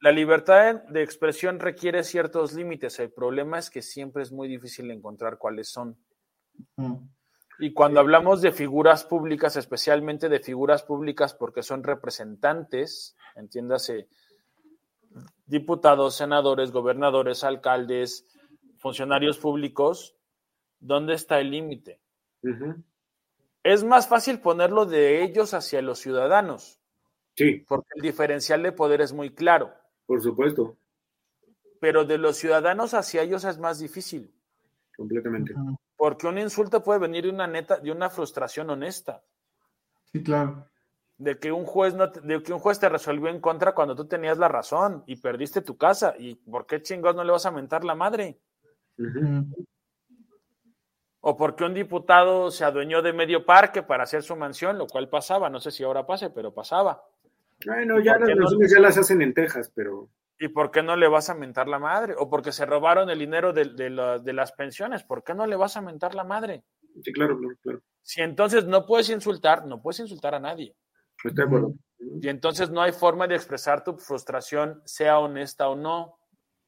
[0.00, 2.98] la libertad de expresión requiere ciertos límites.
[2.98, 5.96] El problema es que siempre es muy difícil encontrar cuáles son.
[7.58, 14.08] Y cuando hablamos de figuras públicas, especialmente de figuras públicas porque son representantes, entiéndase,
[15.52, 18.26] diputados, senadores, gobernadores, alcaldes,
[18.78, 20.16] funcionarios públicos,
[20.80, 22.00] ¿dónde está el límite?
[23.62, 26.80] es más fácil ponerlo de ellos hacia los ciudadanos.
[27.36, 27.64] Sí.
[27.68, 29.72] Porque el diferencial de poder es muy claro.
[30.06, 30.76] Por supuesto.
[31.80, 34.34] Pero de los ciudadanos hacia ellos es más difícil.
[34.96, 35.54] Completamente.
[35.96, 39.22] Porque un insulto puede venir de una neta, de una frustración honesta.
[40.10, 40.66] Sí, claro.
[41.22, 44.06] De que un juez no, de que un juez te resolvió en contra cuando tú
[44.06, 46.14] tenías la razón y perdiste tu casa.
[46.18, 48.38] ¿Y por qué chingados no le vas a mentar la madre?
[51.24, 55.08] o porque un diputado se adueñó de medio parque para hacer su mansión, lo cual
[55.08, 57.04] pasaba, no sé si ahora pase, pero pasaba.
[57.64, 60.08] Bueno, ya las ya las hacen en Texas, pero...
[60.40, 62.14] ¿Y por qué no le vas a mentar la madre?
[62.18, 63.90] O porque se robaron el dinero de,
[64.32, 66.64] las pensiones, ¿por qué no le vas a mentar la madre?
[67.00, 67.80] Sí, claro, claro, claro.
[68.02, 70.74] Si entonces no puedes insultar, no puedes insultar a nadie.
[71.24, 71.74] Estoy de acuerdo.
[72.20, 76.18] Y entonces no hay forma de expresar tu frustración, sea honesta o no.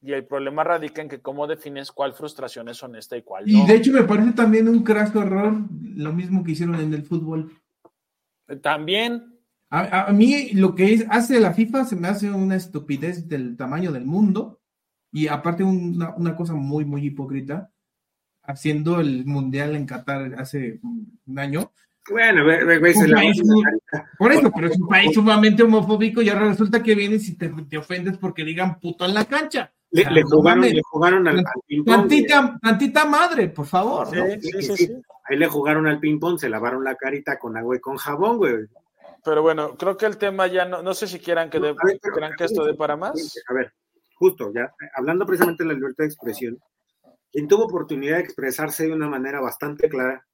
[0.00, 3.64] Y el problema radica en que cómo defines cuál frustración es honesta y cuál no.
[3.64, 5.54] Y de hecho me parece también un craso error
[5.96, 7.52] lo mismo que hicieron en el fútbol.
[8.62, 9.30] También.
[9.70, 14.04] A, mí lo que hace la FIFA se me hace una estupidez del tamaño del
[14.04, 14.60] mundo
[15.10, 17.72] y aparte una, una cosa muy, muy hipócrita,
[18.42, 21.72] haciendo el Mundial en Qatar hace un año.
[22.10, 23.22] Bueno, güey, se la
[24.18, 27.48] Por eso, pero es un país sumamente homofóbico y ahora resulta que vienes y te,
[27.48, 29.72] te ofendes porque digan puto en la cancha.
[29.90, 32.08] Le, jugaron, le jugaron al, ping-pong.
[32.60, 34.08] Tantita, madre, por favor.
[34.12, 38.54] Ahí le jugaron al ping-pong, se lavaron la carita con agua y con jabón, güey.
[39.24, 41.74] Pero bueno, creo que el tema ya no, no sé si quieran que, de,
[42.36, 43.34] que esto dé para más.
[43.48, 43.72] A ver,
[44.16, 46.58] justo, ya, hablando precisamente de la libertad de expresión,
[47.32, 50.26] quien tuvo oportunidad de expresarse de una manera bastante clara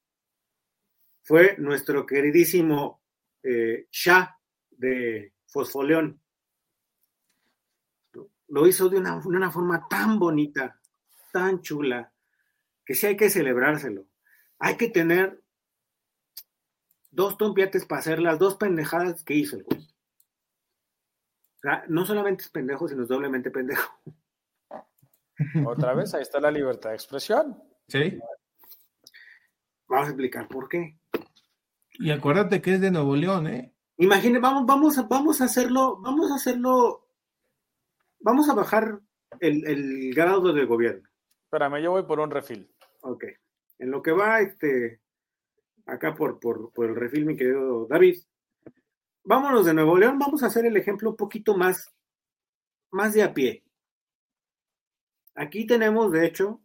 [1.23, 3.03] fue nuestro queridísimo
[3.43, 4.37] eh, Shah
[4.71, 6.21] de Fosfoleón
[8.51, 10.81] lo hizo de una, una forma tan bonita,
[11.33, 12.13] tan chula,
[12.85, 14.07] que sí hay que celebrárselo.
[14.59, 15.41] Hay que tener
[17.11, 19.81] dos tompiates para hacer las dos pendejadas que hizo el güey.
[19.81, 24.01] O sea, no solamente es pendejo, sino es doblemente pendejo.
[25.67, 27.63] Otra vez, ahí está la libertad de expresión.
[27.89, 28.19] Sí.
[29.89, 31.00] Vamos a explicar por qué.
[32.01, 33.73] Y acuérdate que es de Nuevo León, ¿eh?
[33.99, 37.07] Imagínate, vamos, vamos, vamos a hacerlo, vamos a hacerlo
[38.23, 39.01] Vamos a bajar
[39.41, 41.09] el, grado del gobierno.
[41.45, 42.71] Espérame, yo voy por un refil.
[43.01, 43.25] Ok.
[43.79, 45.01] En lo que va, este,
[45.87, 48.19] acá por, por, por el refil, mi querido David,
[49.25, 51.91] vámonos de Nuevo León, vamos a hacer el ejemplo un poquito más,
[52.91, 53.65] más de a pie.
[55.35, 56.61] Aquí tenemos, de hecho,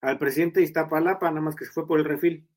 [0.00, 2.48] al presidente de Iztapalapa, nada más que se fue por el refil.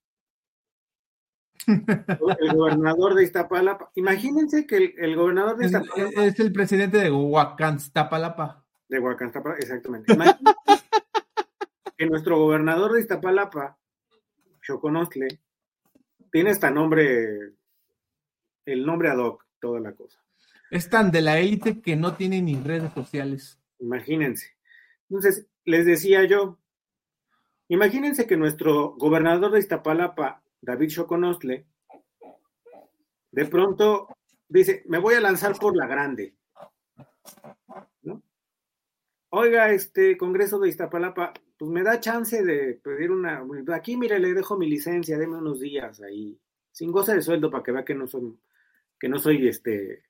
[2.39, 3.91] El gobernador de Iztapalapa.
[3.95, 6.25] Imagínense que el, gobernador de Iztapalapa.
[6.25, 8.65] Es, el presidente de Huacanstapalapa.
[8.87, 10.17] De Huacanstapalapa, exactamente.
[11.97, 13.77] que nuestro gobernador de Iztapalapa,
[14.61, 15.27] Choconostle,
[16.31, 17.53] tiene este nombre,
[18.65, 20.19] el nombre ad hoc, toda la cosa.
[20.71, 23.59] Es tan de la élite que no tiene ni redes sociales.
[23.79, 24.55] Imagínense.
[25.09, 26.59] Entonces, les decía yo,
[27.67, 31.65] imagínense que nuestro gobernador de Iztapalapa, David Choconostle,
[33.31, 34.07] de pronto
[34.47, 36.35] dice, me voy a lanzar por la grande.
[38.03, 38.21] ¿No?
[39.29, 44.33] Oiga, este Congreso de Iztapalapa, pues me da chance de pedir una, aquí mire, le
[44.33, 46.39] dejo mi licencia, deme unos días ahí,
[46.71, 48.37] sin goce de sueldo para que vea que no soy,
[48.99, 50.03] que no soy este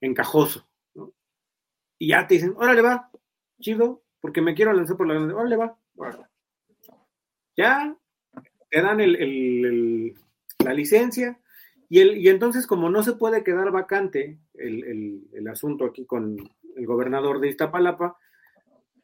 [0.00, 0.68] encajoso.
[1.98, 3.10] Y ya te dicen, órale va,
[3.60, 5.78] chido, porque me quiero lanzar por la grande, órale va,
[7.56, 7.96] Ya
[8.70, 10.14] te dan el,
[10.64, 11.40] la licencia,
[11.88, 16.36] y, entonces como no se puede quedar vacante el, el asunto aquí con
[16.76, 18.18] el gobernador de Iztapalapa,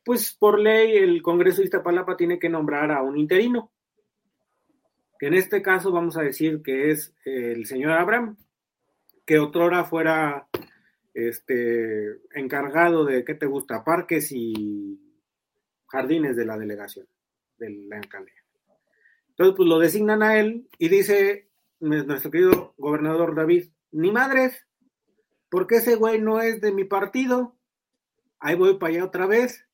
[0.05, 3.73] pues por ley el Congreso de Iztapalapa tiene que nombrar a un interino,
[5.19, 8.37] que en este caso vamos a decir que es el señor Abraham,
[9.25, 10.49] que otrora fuera
[11.15, 13.85] este, encargado de, ¿qué te gusta?
[13.85, 15.01] Parques y
[15.87, 17.07] jardines de la delegación,
[17.57, 18.44] de la alcaldía.
[19.37, 21.49] Entonces, pues lo designan a él y dice
[21.81, 24.65] nuestro querido gobernador David, ni madres,
[25.49, 27.57] porque ese güey no es de mi partido,
[28.39, 29.67] ahí voy para allá otra vez,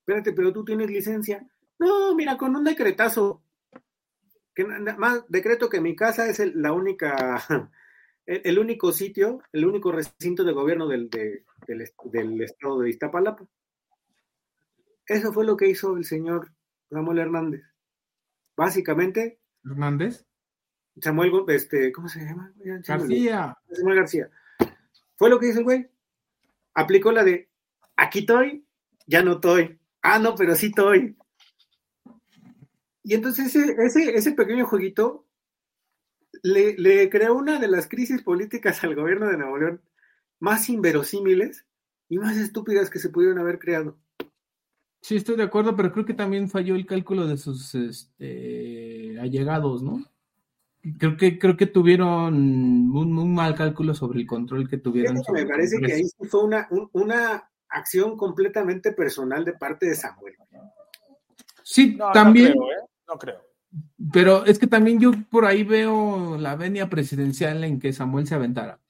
[0.00, 1.48] espérate, pero tú tienes licencia.
[1.78, 3.42] No, mira, con un decretazo,
[4.54, 7.42] que más decreto que mi casa es la única,
[8.26, 11.80] el, único sitio, el único recinto de gobierno del, del,
[12.42, 13.46] estado de Iztapalapa.
[15.06, 16.52] Eso fue lo que hizo el señor
[16.90, 17.73] Samuel Hernández.
[18.56, 19.40] Básicamente.
[19.64, 20.26] ¿Hernández?
[21.00, 22.52] Samuel, este, ¿cómo se llama?
[22.86, 23.56] García.
[23.70, 24.30] Samuel García.
[25.16, 25.90] Fue lo que hizo el güey.
[26.74, 27.48] Aplicó la de
[27.96, 28.64] aquí estoy,
[29.06, 29.78] ya no estoy.
[30.02, 31.16] Ah, no, pero sí estoy.
[33.02, 35.26] Y entonces ese, ese, pequeño jueguito
[36.42, 39.82] le, creó una de las crisis políticas al gobierno de Nuevo León
[40.40, 41.66] más inverosímiles
[42.08, 43.98] y más estúpidas que se pudieron haber creado.
[45.04, 49.82] Sí, estoy de acuerdo, pero creo que también falló el cálculo de sus este, allegados,
[49.82, 50.02] ¿no?
[50.98, 55.20] Creo que, creo que tuvieron un, mal cálculo sobre el control que tuvieron.
[55.30, 60.36] me parece que ahí fue una, una acción completamente personal de parte de Samuel.
[61.62, 62.52] Sí, también.
[62.52, 62.88] ¿eh?
[63.06, 63.42] No creo,
[64.10, 68.36] Pero es que también yo por ahí veo la venia presidencial en que Samuel se
[68.36, 68.80] aventara.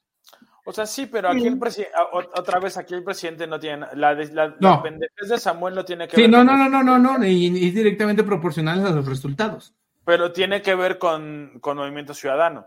[0.66, 4.14] O sea, sí, pero aquí el presidente, otra vez aquí el presidente no tiene, la,
[4.14, 4.82] la, no.
[4.82, 6.30] de Samuel no tiene que sí, ver.
[6.30, 9.74] Sí, no, no, no, no, no, no, y, es directamente proporcional a los resultados.
[10.04, 12.66] Pero tiene que ver con, con Movimiento Ciudadano.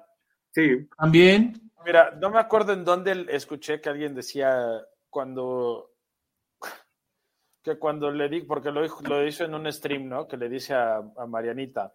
[0.53, 0.87] Sí.
[0.97, 1.71] También.
[1.85, 5.91] Mira, no me acuerdo en dónde escuché que alguien decía cuando
[7.63, 10.27] que cuando le di, porque lo, lo hizo en un stream, ¿no?
[10.27, 11.91] Que le dice a, Marianita,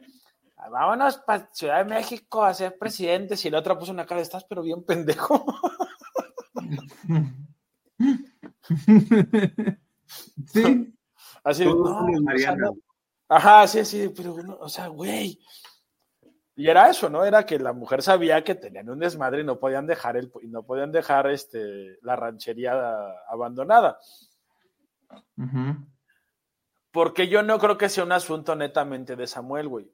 [0.71, 3.35] vámonos para Ciudad de México a ser presidente.
[3.43, 5.45] Y la otra puso una cara, estás pero bien pendejo.
[10.47, 10.95] sí.
[11.45, 12.09] Así, no,
[13.29, 15.41] Ajá, sí, sí, pero, o sea, güey.
[16.55, 17.25] Y era eso, ¿no?
[17.25, 20.65] Era que la mujer sabía que tenían un desmadre y no podían dejar el, no
[20.65, 22.75] podían dejar este, la ranchería
[23.29, 23.99] abandonada.
[26.91, 29.91] Porque yo no creo que sea un asunto netamente de Samuel, güey.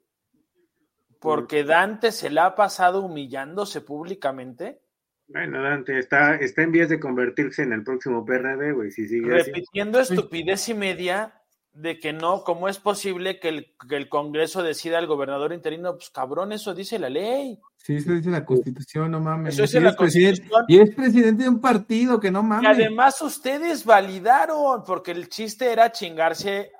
[1.19, 4.81] Porque Dante se la ha pasado humillándose públicamente.
[5.27, 9.29] Bueno, Dante está, está en vías de convertirse en el próximo PRD, güey, si sigue
[9.29, 11.39] Repitiendo estupidez y media
[11.73, 13.49] de que no, ¿cómo es posible que
[13.89, 15.93] el, Congreso decida al gobernador interino?
[15.93, 17.59] Pues cabrón, eso dice la ley.
[17.77, 19.53] Sí, eso dice la Constitución, no mames.
[19.53, 20.65] Eso dice la Constitución.
[20.67, 22.63] Y es presidente de un partido, que no mames.
[22.63, 26.71] Y además ustedes validaron, porque el chiste era chingarse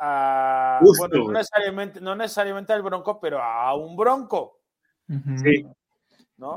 [0.00, 0.80] a.
[0.82, 4.60] Bueno, no necesariamente, no necesariamente al bronco, pero a un bronco.
[5.42, 5.66] Sí.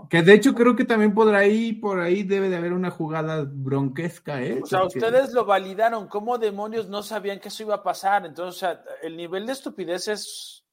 [0.10, 3.46] Que de hecho creo que también por ahí, por ahí debe de haber una jugada
[3.46, 4.62] bronquesca, ¿eh?
[4.64, 8.26] O sea, ustedes lo validaron, ¿cómo demonios no sabían que eso iba a pasar?
[8.26, 10.66] Entonces, o sea, el nivel de estupidez es...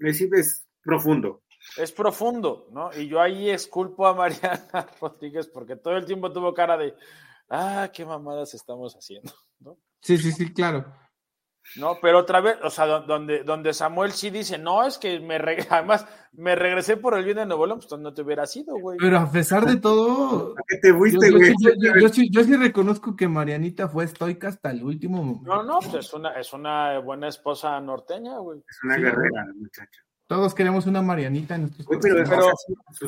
[0.00, 1.42] Es profundo.
[1.76, 2.90] Es profundo, ¿no?
[2.92, 4.60] Y yo ahí esculpo a Mariana
[5.00, 6.94] Rodríguez porque todo el tiempo tuvo cara de,
[7.48, 9.78] ah, qué mamadas estamos haciendo, ¿no?
[10.00, 10.92] Sí, sí, sí, claro.
[11.76, 15.36] No, pero otra vez, o sea, donde, donde Samuel sí dice, no, es que me
[15.70, 18.98] además me regresé por el bien de Nuevo León, pues no te hubiera sido, güey.
[18.98, 21.52] Pero a pesar de todo, ¿A qué te fuiste, güey?
[22.00, 25.54] Yo, sí, yo, sí, reconozco que Marianita fue estoica hasta el último momento.
[25.54, 28.60] No, no, pues es una, es una buena esposa norteña, güey.
[28.60, 30.02] Es una guerrera, muchacho.
[30.26, 32.24] Todos queremos una Marianita en nuestros pero,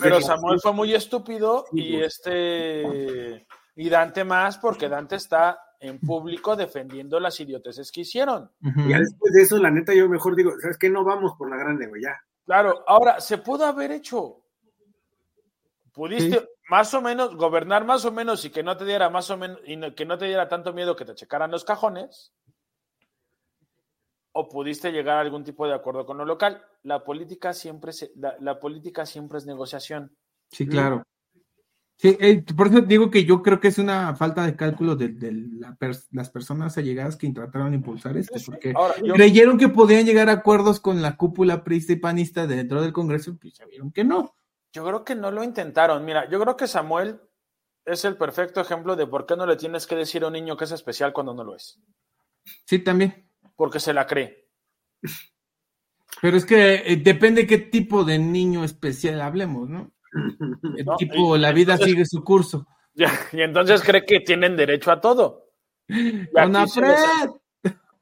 [0.01, 3.47] pero, Samuel fue muy estúpido y este
[3.77, 8.51] y Dante más porque Dante está en público defendiendo las idioteces que hicieron.
[8.61, 10.89] Y Ya después de eso, la neta, yo mejor digo, ¿sabes qué?
[10.89, 12.18] No vamos por la grande, güey, ya.
[12.47, 14.41] Claro, ahora, se pudo haber hecho.
[15.93, 19.37] Pudiste más o menos gobernar más o menos y que no te diera más o
[19.37, 22.32] menos y que no te diera tanto miedo que te checaran los cajones
[24.32, 26.61] o pudiste llegar a algún tipo de acuerdo con lo local.
[26.82, 30.16] La política siempre, la, política siempre es negociación.
[30.51, 31.05] Sí, claro.
[31.97, 35.15] Sí, eh, por eso digo que yo creo que es una falta de cálculo de,
[36.11, 38.75] las personas allegadas que trataron de impulsar esto, porque
[39.15, 43.37] creyeron que podían llegar a acuerdos con la cúpula prista y panista dentro del Congreso,
[43.43, 44.35] y ya vieron que no.
[44.73, 46.05] Yo creo que no lo intentaron.
[46.05, 47.21] Mira, yo creo que Samuel
[47.85, 50.57] es el perfecto ejemplo de por qué no le tienes que decir a un niño
[50.57, 51.81] que es especial cuando no lo es.
[52.67, 53.25] Sí, también
[53.57, 54.49] porque se la cree.
[56.21, 59.94] Pero es que eh, depende qué tipo de niño especial hablemos, ¿no?
[60.77, 62.67] El tipo, la vida sigue su curso.
[63.33, 65.51] y entonces cree que tienen derecho a todo.
[65.89, 66.55] Y Con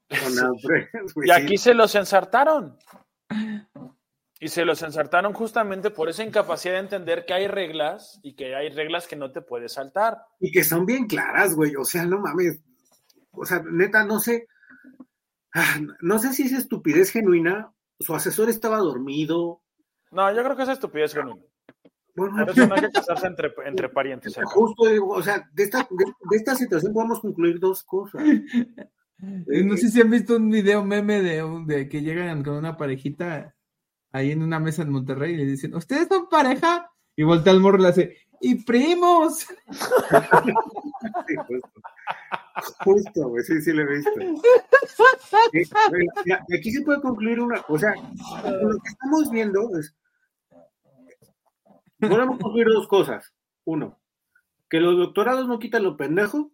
[1.25, 2.77] y aquí se los ensartaron.
[4.39, 8.55] Y se los ensartaron justamente por esa incapacidad de entender que hay reglas y que
[8.55, 10.19] hay reglas que no te puedes saltar.
[10.39, 11.75] Y que son bien claras, güey.
[11.75, 12.61] O sea, no mames.
[13.31, 14.47] O sea, neta, no sé.
[15.55, 19.61] Ah, no sé si es estupidez genuina, su asesor estaba dormido.
[20.11, 21.41] No, yo creo que es estupidez genuina.
[22.15, 24.37] Bueno, eso no hay que casarse entre, entre parientes.
[24.45, 28.23] Justo, o sea, de esta, de, esta situación podemos concluir dos cosas.
[29.19, 33.55] No sé si han visto un video meme de, de que llegan con una parejita
[34.11, 36.91] ahí en una mesa en Monterrey y le dicen, ¿ustedes son pareja?
[37.15, 39.47] Y voltea al morro y le hace, ¡y primos!
[42.83, 44.11] Justo, güey, sí, sí lo he visto.
[46.53, 49.95] aquí se puede concluir una, o sea, lo que estamos viendo es,
[52.07, 53.33] podemos concluir dos cosas.
[53.65, 53.99] Uno,
[54.69, 56.51] que los doctorados no quitan lo pendejo.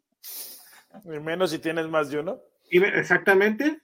[1.05, 2.39] Ni menos si tienes más de uno.
[2.69, 3.81] Y, exactamente.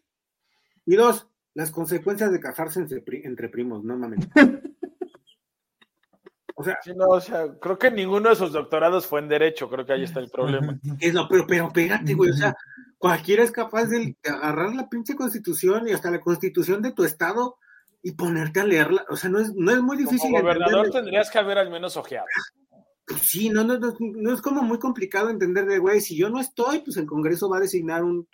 [0.86, 4.28] Y dos, las consecuencias de casarse entre, entre primos, no mames.
[6.58, 9.86] O sea, no, o sea, creo que ninguno de sus doctorados fue en Derecho, creo
[9.86, 10.80] que ahí está el problema.
[11.02, 12.56] Es, no, pero, pero espérate, güey, o sea,
[12.98, 17.58] cualquiera es capaz de, agarrar la pinche constitución y hasta la constitución de tu estado
[18.06, 19.04] y ponerte a leerla.
[19.10, 20.30] O sea, no es, no es muy difícil.
[20.30, 22.28] Como gobernador tendrías que haber al menos ojeado.
[23.04, 26.30] Pues sí, no, no, no, no es como muy complicado entender de, güey, si yo
[26.30, 28.28] no estoy, pues el Congreso va a designar un.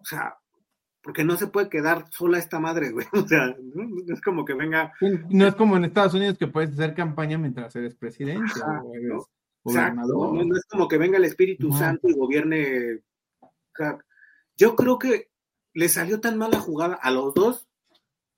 [0.00, 0.38] O sea,
[1.02, 3.06] porque no se puede quedar sola esta madre, güey.
[3.26, 4.90] O sea, no, es como que venga.
[5.28, 9.22] No es como en Estados Unidos que puedes hacer campaña mientras eres presidente o eres
[9.62, 10.46] gobernador.
[10.46, 13.02] No, es como que venga el Espíritu Santo y gobierne.
[13.42, 13.98] O sea,
[14.56, 15.28] yo creo que
[15.74, 17.68] le salió tan mala jugada a los dos,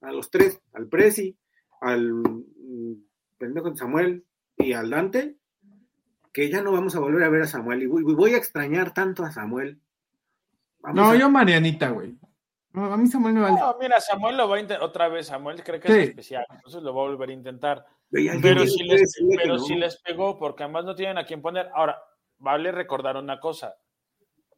[0.01, 1.37] a los tres, al Presi,
[1.81, 3.05] al mm,
[3.39, 4.25] pendejo Samuel
[4.57, 5.37] y al Dante,
[6.33, 7.83] que ya no vamos a volver a ver a Samuel.
[7.83, 9.81] Y voy, a extrañar tanto a Samuel.
[10.95, 12.19] no, yo Marianita, güey
[12.85, 13.59] a mí Samuel me vale.
[13.59, 15.27] No, mira, Samuel lo va a intentar otra vez.
[15.27, 17.87] Samuel cree que es especial, entonces lo va a volver a intentar.
[18.11, 21.71] Pero, si, les, pero si les pegó, porque además no tienen a quién poner.
[21.75, 22.01] Ahora,
[22.39, 23.75] vale recordar una cosa.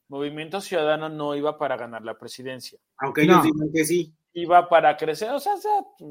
[0.09, 2.79] Movimiento Ciudadano no iba para ganar la presidencia.
[2.99, 4.15] Aunque ellos digan que sí.
[4.33, 5.55] Iba para crecer, o sea,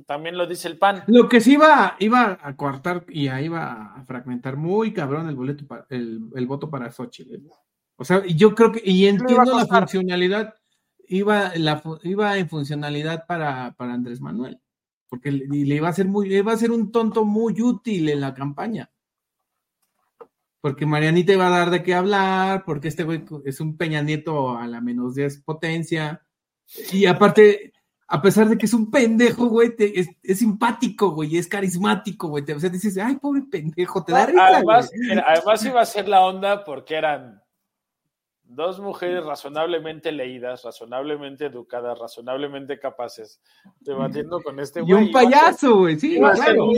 [0.06, 1.04] también lo dice el PAN.
[1.08, 5.66] Lo que sí iba, iba a coartar y iba a fragmentar muy cabrón el boleto
[5.66, 7.36] para, el, voto para Xochitl.
[7.36, 7.42] ¿eh?
[7.96, 10.56] O sea, yo creo que, y entiendo la funcionalidad,
[11.08, 14.60] iba, la, iba en funcionalidad para, para Andrés Manuel,
[15.08, 18.10] porque le, le, iba a ser muy, le iba a ser un tonto muy útil
[18.10, 18.92] en la campaña.
[20.62, 24.58] Porque Marianita iba a dar de qué hablar, porque este güey es un Peña Nieto
[24.58, 26.26] a la menos 10 potencia.
[26.92, 27.74] Y aparte,
[28.12, 32.44] a pesar de que es un pendejo, güey, es, es, simpático, güey, es carismático, güey.
[32.52, 34.48] o sea, dices, ay, pobre pendejo, te da risa.
[34.48, 34.92] Además,
[35.28, 37.44] además iba a ser la onda porque eran
[38.50, 43.42] dos mujeres razonablemente leídas, razonablemente educadas, razonablemente capaces,
[43.80, 44.92] debatiendo con este güey.
[44.92, 46.72] Y un payaso, güey, sí, iba claro.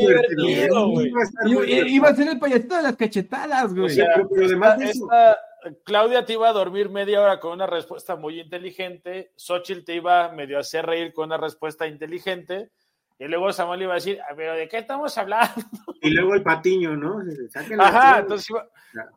[1.48, 3.86] Iba a ser el payasito de las cachetadas, güey.
[3.86, 4.08] O sea,
[5.86, 10.32] Claudia te iba a dormir media hora con una respuesta muy inteligente, Xochitl te iba
[10.34, 12.72] medio a hacer reír con una respuesta inteligente,
[13.22, 15.54] y luego Samuel iba a decir, ah, pero ¿de qué estamos hablando?
[16.02, 17.22] Y luego el patiño, ¿no?
[17.78, 18.48] Ajá, entonces,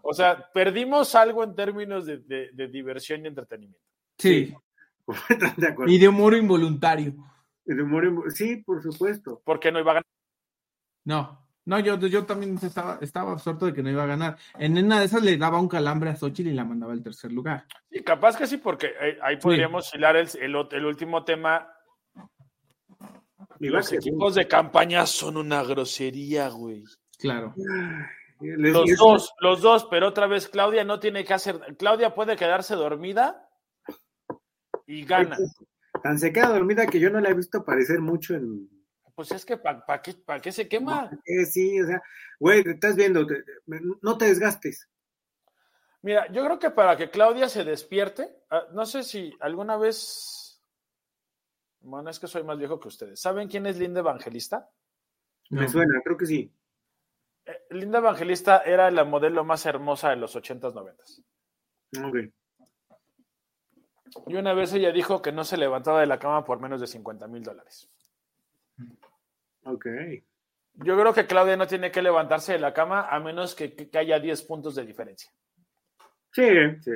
[0.03, 3.81] o sea, perdimos algo en términos de, diversión y entretenimiento.
[4.19, 4.55] Sí.
[5.57, 5.91] De acuerdo.
[5.91, 7.15] Y de humor involuntario.
[7.65, 9.41] de humor, sí, por supuesto.
[9.43, 10.07] Porque no iba a ganar.
[11.05, 14.37] No, no, yo, yo también estaba, estaba absorto de que no iba a ganar.
[14.59, 17.33] En una de esas le daba un calambre a Xochitl y la mandaba al tercer
[17.33, 17.65] lugar.
[17.91, 18.93] Sí, capaz que sí, porque
[19.23, 21.67] ahí podríamos hilar el, el, último tema.
[23.69, 26.85] Los equipos de campaña son una grosería, güey.
[27.19, 27.55] Claro.
[28.41, 31.77] Los dos, los dos, pero otra vez Claudia no tiene que hacer.
[31.79, 33.49] Claudia puede quedarse dormida
[34.87, 35.37] y gana.
[36.03, 38.69] Tan se queda dormida que yo no la he visto aparecer mucho en.
[39.15, 41.09] Pues es que ¿para qué, qué, se quema?
[41.51, 42.03] sí, o sea,
[42.41, 43.25] güey, estás viendo,
[44.03, 44.89] no te desgastes.
[46.03, 50.44] Mira, yo creo que para que Claudia se despierte, ah, no sé si alguna vez.
[51.85, 53.21] Bueno, es que soy más viejo que ustedes.
[53.21, 54.71] ¿Saben quién es Linda Evangelista?
[55.51, 56.51] Me suena, creo que sí.
[57.45, 61.23] Eh, Linda Evangelista era la modelo más hermosa de los 80s, 90s.
[62.03, 62.17] Ok.
[64.29, 66.87] Y una vez ella dijo que no se levantaba de la cama por menos de
[66.87, 67.91] 50 mil dólares.
[69.65, 69.87] Ok.
[70.75, 74.19] Yo creo que Claudia no tiene que levantarse de la cama a menos que, haya
[74.19, 75.31] 10 puntos de diferencia.
[76.33, 76.49] Sí,
[76.81, 76.93] sí.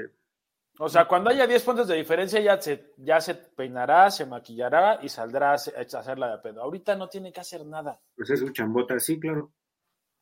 [0.80, 5.00] O sea, cuando haya 10 puntos de diferencia ya se, ya se peinará, se maquillará
[5.02, 6.62] y saldrá a hacerla de pedo.
[6.62, 8.00] Ahorita no tiene que hacer nada.
[8.14, 9.52] Pues es un chambota, sí, claro.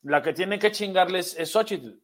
[0.02, 2.00] La que tiene que chingarles es Xochitl.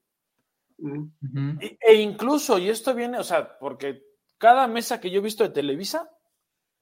[1.80, 4.04] e, incluso, y esto viene, o sea, porque
[4.36, 6.10] cada mesa que yo he visto de Televisa,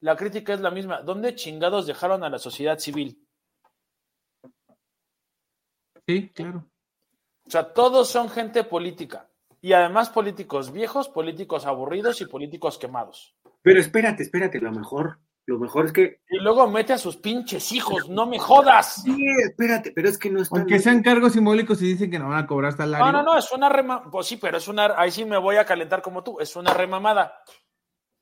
[0.00, 1.02] la crítica es la misma.
[1.02, 3.24] ¿Dónde chingados dejaron a la sociedad civil?
[6.06, 6.68] Sí, claro.
[7.44, 9.29] O sea, todos son gente política.
[9.60, 13.36] Y además políticos viejos, políticos aburridos y políticos quemados.
[13.62, 15.18] Pero espérate, espérate, lo mejor
[15.50, 16.20] lo mejor es que.
[16.28, 19.02] Y luego mete a sus pinches hijos, no me jodas.
[19.02, 20.60] Sí, espérate, pero es que no están.
[20.60, 23.06] Aunque sean cargos simbólicos y dicen que no van a cobrar salario.
[23.06, 24.08] No, no, no, es una rema.
[24.10, 24.94] Pues sí, pero es una.
[24.96, 27.42] Ahí sí me voy a calentar como tú, es una remamada.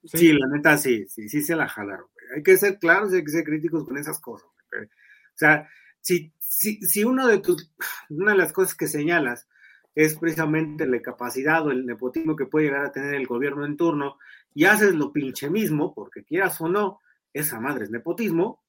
[0.04, 2.06] Sí, la neta sí, sí, sí se la jalaron.
[2.34, 4.48] Hay que ser claros y hay que ser críticos con esas cosas.
[4.48, 4.86] O
[5.34, 5.68] sea,
[6.00, 7.70] si, si, si uno de tus.
[8.08, 9.48] Una de las cosas que señalas
[9.94, 13.76] es precisamente la capacidad o el nepotismo que puede llegar a tener el gobierno en
[13.76, 14.18] turno
[14.54, 17.00] y haces lo pinche mismo, porque quieras o no,
[17.32, 18.62] esa madre es nepotismo,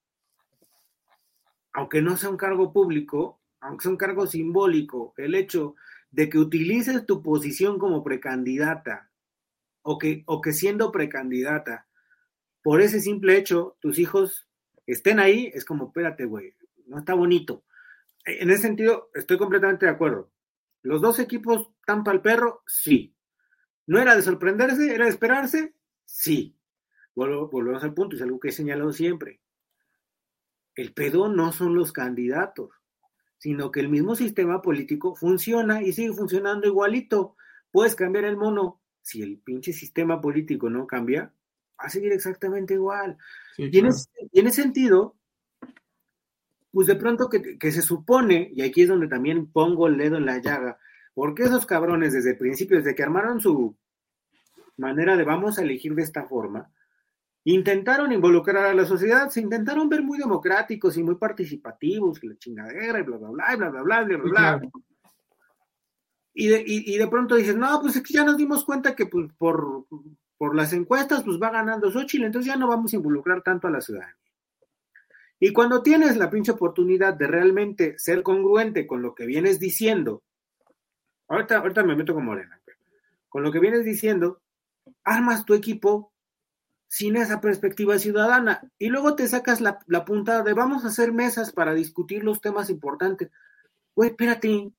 [1.74, 5.76] aunque no sea un cargo público, aunque sea un cargo simbólico, el hecho
[6.12, 9.10] de que utilices tu posición como precandidata
[9.82, 11.88] o que, o que siendo precandidata,
[12.62, 14.48] por ese simple hecho, tus hijos
[14.86, 16.54] estén ahí, es como, espérate, güey,
[16.88, 17.64] no está bonito.
[18.26, 20.30] En ese sentido, estoy completamente de acuerdo.
[20.82, 22.64] ¿Los dos equipos para el perro?
[22.68, 23.16] Sí.
[23.88, 24.94] ¿No era de sorprenderse?
[24.94, 25.74] ¿Era de esperarse?
[26.06, 26.60] Sí
[27.16, 29.42] volvemos al punto, es algo que he señalado siempre.
[30.76, 32.72] El pedo no son los candidatos,
[33.38, 37.36] sino que el mismo sistema político funciona y sigue funcionando igualito.
[37.72, 38.82] Puedes cambiar el mono.
[39.02, 41.34] Si el pinche sistema político no cambia,
[41.80, 43.18] va a seguir exactamente igual.
[43.58, 45.16] y, en ese, sentido,
[46.72, 50.26] pues de pronto que, se supone, y aquí es donde también pongo el dedo en
[50.26, 50.78] la llaga,
[51.14, 53.76] porque esos cabrones desde el principio, desde que armaron su
[54.78, 56.72] manera de vamos a elegir de esta forma,
[57.44, 62.38] intentaron involucrar a la sociedad, se intentaron ver muy democráticos y muy participativos, y la
[62.38, 64.32] chingadera, y bla, bla, bla, y bla, bla, bla, bla, bla.
[64.32, 64.72] Claro.
[66.34, 69.08] Y, de, y, de, pronto dices, no, pues es que ya nos dimos cuenta que
[69.08, 69.88] pues, por,
[70.38, 73.72] por las encuestas pues va ganando Xochitl, entonces ya no vamos a involucrar tanto a
[73.72, 74.16] la ciudadanía.
[75.40, 80.22] Y cuando tienes la pinche oportunidad de realmente ser congruente con lo que vienes diciendo,
[81.30, 82.62] ahorita, ahorita me meto con Morena,
[83.30, 84.42] con lo que vienes diciendo,
[85.04, 86.12] armas tu equipo
[86.88, 88.70] sin esa perspectiva ciudadana.
[88.78, 92.42] Y luego te sacas la, la puntada de vamos a hacer mesas para discutir los
[92.42, 93.30] temas importantes.
[93.96, 94.74] Güey, espérate.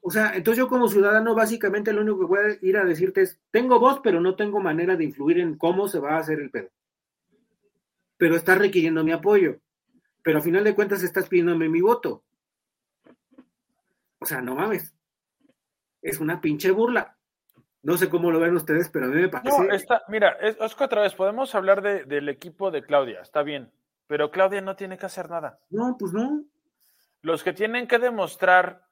[0.00, 3.22] O sea, entonces yo como ciudadano básicamente lo único que voy a ir a decirte
[3.22, 6.40] es, tengo voz, pero no tengo manera de influir en cómo se va a hacer
[6.40, 6.68] el pedo.
[8.16, 9.58] Pero estás requiriendo mi apoyo.
[10.24, 12.24] Pero a final de cuentas estás pidiéndome mi voto.
[14.18, 14.96] O sea, no mames.
[16.00, 17.16] Es una pinche burla.
[17.82, 19.58] No sé cómo lo ven ustedes, pero a mí me parece.
[19.58, 23.70] No, está, mira, es, otra vez, podemos hablar del equipo de Claudia, está bien,
[24.06, 25.60] pero Claudia no tiene que hacer nada.
[25.68, 26.42] No, pues no.
[27.20, 28.88] Los que tienen que demostrar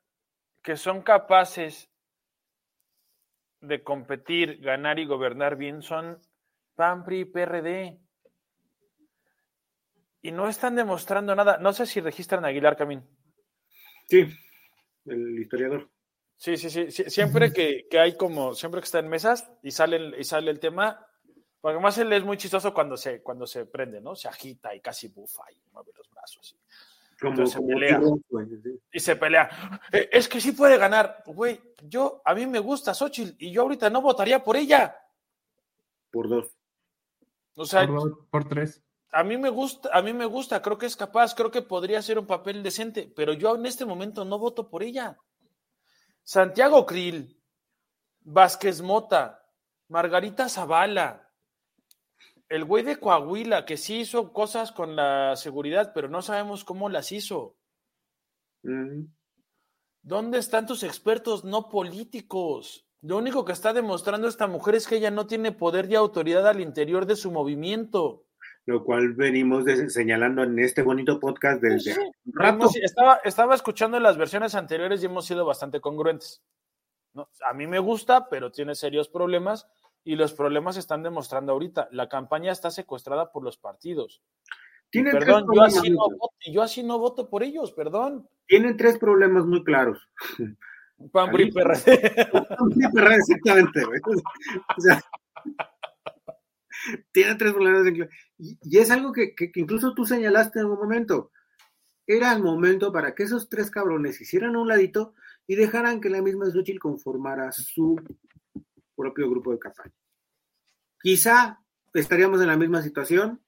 [0.62, 1.90] que son capaces
[3.62, 6.18] de competir, ganar y gobernar bien son
[6.74, 7.98] PAMPRI y PRD.
[10.22, 11.58] Y no están demostrando nada.
[11.58, 13.04] No sé si registran a Aguilar Camín.
[14.08, 14.26] Sí,
[15.06, 15.90] el historiador.
[16.36, 16.90] Sí, sí, sí.
[17.10, 21.06] Siempre que, hay como, siempre que está en mesas y sale, y sale el tema,
[21.60, 24.16] porque además él es muy chistoso cuando se, cuando se prende, ¿no?
[24.16, 26.56] Se agita y casi bufa y mueve los brazos.
[27.22, 28.00] Y, se pelea.
[28.92, 29.80] Y se pelea.
[29.92, 31.22] Eh, es que sí puede ganar.
[31.26, 34.96] Güey, yo, a mí me gusta Xochitl y yo ahorita no votaría por ella.
[36.10, 36.56] Por dos.
[37.54, 37.86] O sea,
[38.30, 38.82] por, tres.
[39.12, 42.00] A mí me gusta, a mí me gusta, creo que es capaz, creo que podría
[42.00, 45.18] ser un papel decente, pero yo en este momento no voto por ella.
[46.24, 47.38] Santiago Krill,
[48.20, 49.46] Vázquez Mota,
[49.88, 51.30] Margarita Zavala,
[52.48, 56.88] el güey de Coahuila, que sí hizo cosas con la seguridad, pero no sabemos cómo
[56.88, 57.56] las hizo.
[60.02, 62.86] ¿Dónde están tus expertos no políticos?
[63.02, 66.46] Lo único que está demostrando esta mujer es que ella no tiene poder y autoridad
[66.46, 68.24] al interior de su movimiento.
[68.66, 71.96] Lo cual venimos señalando en este bonito podcast desde
[72.26, 72.70] rato.
[72.80, 76.42] estaba, estaba escuchando las versiones anteriores y hemos sido bastante congruentes.
[77.12, 77.28] ¿no?
[77.48, 79.66] A mí me gusta, pero tiene serios problemas
[80.04, 81.88] y los problemas se están demostrando ahorita.
[81.90, 84.22] La campaña está secuestrada por los partidos.
[84.92, 88.28] Perdón, yo así, no voto, yo así no voto por ellos, perdón.
[88.46, 90.06] Tienen tres problemas muy claros.
[91.12, 91.92] PAN, PRI, PRD.
[93.16, 93.84] exactamente,
[94.76, 95.00] O sea,
[97.12, 97.86] tiene tres problemas.
[98.38, 101.30] Y, y es algo que, que, incluso tú señalaste en un momento.
[102.06, 105.14] Era el momento para que esos tres cabrones hicieran un ladito
[105.46, 107.96] y dejaran que la misma Xochitl conformara su
[108.96, 109.94] propio grupo de campaña.
[111.00, 111.60] Quizá
[111.94, 113.40] estaríamos en la misma situación.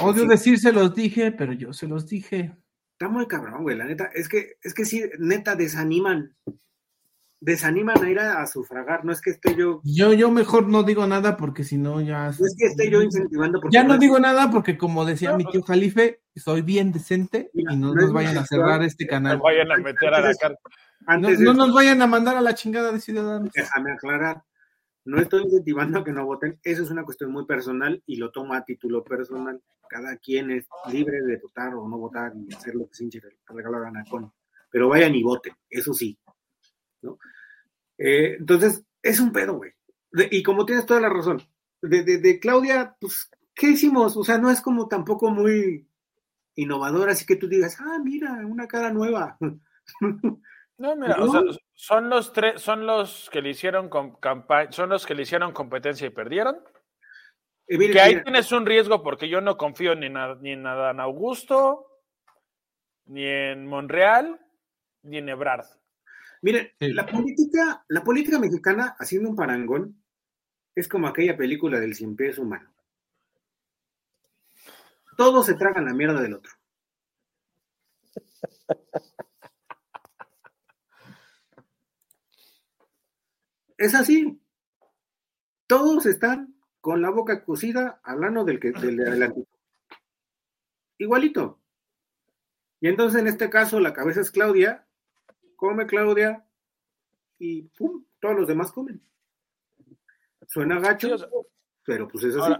[0.00, 2.56] Odio decir se los dije, pero yo se los dije.
[2.92, 4.10] Está muy cabrón, güey, la neta.
[4.14, 6.36] Es que, es que sí, neta, desaniman
[7.40, 9.80] desaniman a ir a, sufragar, no es que esté yo...
[9.82, 12.26] Yo, yo mejor no digo nada porque si no ya...
[12.26, 13.60] No es que esté yo incentivando...
[13.70, 17.94] Ya no digo nada porque como decía mi tío Jalife, soy bien decente y no,
[17.94, 19.38] nos vayan a cerrar este canal.
[19.38, 20.32] No vayan a meter a la
[21.18, 23.50] No, nos vayan a mandar a la chingada de ciudadanos.
[23.54, 24.42] Déjame aclarar,
[25.04, 28.30] no estoy incentivando a que no voten, eso es una cuestión muy personal y lo
[28.30, 29.60] tomo a título personal.
[29.88, 33.20] Cada quien es libre de votar o no votar y hacer lo que se hinche
[33.48, 34.30] regalar a con.
[34.70, 36.16] Pero vayan y voten, eso sí,
[37.02, 37.18] ¿no?
[37.98, 39.72] Eh, entonces, es un pedo, güey.
[40.30, 41.42] y como tienes toda la razón,
[41.82, 44.16] de, de, Claudia, pues, ¿qué hicimos?
[44.16, 45.88] O sea, no es como tampoco muy
[46.54, 49.38] innovador, así que tú digas, ah, mira, una cara nueva.
[49.40, 51.42] No, mira, o sea,
[51.74, 53.88] son los tres, son los que le hicieron
[54.20, 56.62] campaña, son los que le hicieron competencia y perdieron.
[57.66, 61.86] Eh, que ahí tienes un riesgo porque yo no confío ni, ni en Adán Augusto,
[63.06, 64.40] ni en Monreal,
[65.02, 65.66] ni en Ebrard.
[66.42, 70.02] Miren, la política, la política mexicana, haciendo un parangón,
[70.74, 72.72] es como aquella película del cien pies humano.
[75.16, 76.52] Todos se tragan la mierda del otro.
[83.76, 84.38] Es así.
[85.66, 89.46] Todos están con la boca cocida hablando del que del de
[90.98, 91.60] Igualito.
[92.80, 94.86] Y entonces en este caso la cabeza es Claudia
[95.60, 96.42] come Claudia
[97.38, 98.02] y ¡pum!
[98.18, 99.00] Todos los demás comen.
[100.48, 101.16] Suena gacho,
[101.84, 102.54] pero pues es así.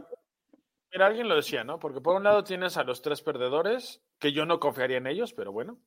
[0.92, 1.78] mira, alguien lo decía, ¿no?
[1.78, 5.32] Porque por un lado tienes a los tres perdedores, que yo no confiaría en ellos,
[5.32, 5.80] pero bueno.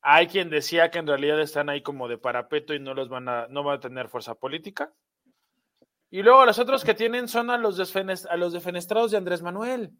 [0.00, 3.28] Hay quien decía que en realidad están ahí como de parapeto y no los van
[3.28, 4.92] a, no van a tener fuerza política.
[6.10, 9.92] Y luego los otros que tienen son a los, a los defenestrados de Andrés Manuel.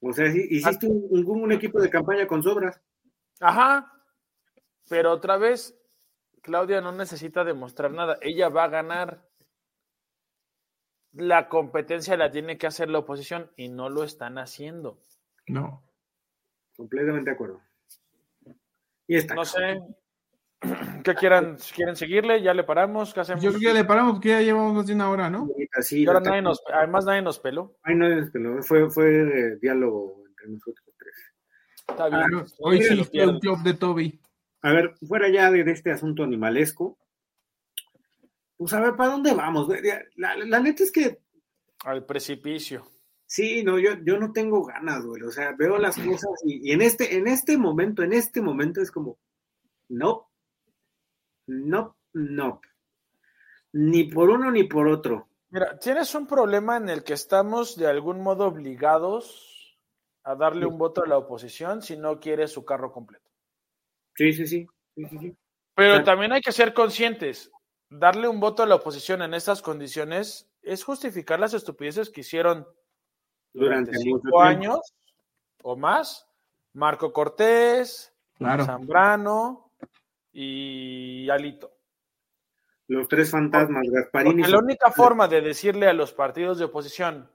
[0.00, 2.80] O sea, hiciste un, un, equipo de campaña con sobras.
[3.40, 3.92] Ajá.
[4.88, 5.78] Pero otra vez,
[6.42, 8.16] Claudia no necesita demostrar nada.
[8.20, 9.28] Ella va a ganar.
[11.12, 15.02] La competencia la tiene que hacer la oposición y no lo están haciendo.
[15.46, 15.82] No.
[16.76, 17.60] Completamente de acuerdo.
[19.08, 19.34] Y está.
[19.34, 19.80] No sé.
[21.02, 21.56] ¿Qué quieran?
[21.74, 22.42] ¿Quieren seguirle?
[22.42, 23.14] ¿Ya le paramos?
[23.14, 23.42] ¿Qué hacemos?
[23.42, 25.48] Yo creo que ya le paramos porque ya llevamos más de una hora, ¿no?
[25.80, 27.76] Sí, además nadie nos peló.
[27.82, 28.62] Ay, nadie nos peló.
[28.62, 30.89] Fue, fue diálogo entre nosotros.
[31.98, 32.26] Ah,
[32.58, 34.20] hoy sí un club de Toby.
[34.62, 36.98] A ver, fuera ya de, este asunto animalesco,
[38.56, 39.68] pues a ver, ¿para dónde vamos?
[40.16, 41.18] La, neta es que.
[41.84, 42.86] Al precipicio.
[43.24, 45.22] Sí, no, yo, yo no tengo ganas, güey.
[45.22, 48.90] O sea, veo las cosas y, en este, en este momento, en este momento es
[48.90, 49.18] como,
[49.88, 50.30] no,
[51.46, 52.60] no, no.
[53.72, 55.28] Ni por uno ni por otro.
[55.50, 59.49] Mira, tienes un problema en el que estamos de algún modo obligados
[60.24, 63.30] a darle un voto a la oposición si no quiere su carro completo.
[64.14, 64.66] Sí, sí, sí.
[65.74, 67.50] Pero también hay que ser conscientes.
[67.88, 72.66] Darle un voto a la oposición en estas condiciones es justificar las estupideces que hicieron
[73.52, 74.78] durante, cinco años
[75.62, 76.26] o más.
[76.72, 79.72] Marco Cortés, Zambrano
[80.32, 81.72] y Alito.
[82.86, 84.42] Los tres fantasmas, Gasparini.
[84.44, 87.30] la única forma de decirle a los partidos de oposición,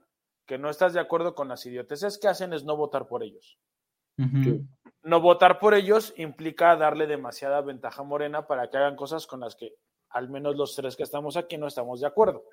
[0.46, 3.58] que no estás de acuerdo con las idioteces que hacen es no votar por ellos.
[5.02, 9.40] No votar por ellos implica darle demasiada ventaja a Morena para que hagan cosas con
[9.40, 9.74] las que
[10.08, 12.44] al menos los tres que estamos aquí no estamos de acuerdo.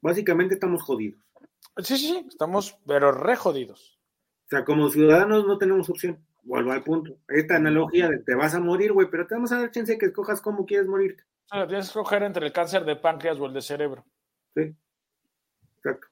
[0.00, 1.20] Básicamente estamos jodidos.
[1.78, 3.98] Sí, sí, sí, estamos, pero re jodidos.
[4.46, 6.24] O sea, como ciudadanos no tenemos opción.
[6.42, 7.18] Vuelvo al punto.
[7.28, 10.06] Esta analogía de te vas a morir, güey, pero te vamos a dar chance que
[10.06, 11.24] escojas cómo quieres morirte.
[11.50, 14.04] tienes que escoger entre el cáncer de páncreas o el de cerebro.
[14.54, 14.74] Sí.
[15.76, 16.08] Exacto.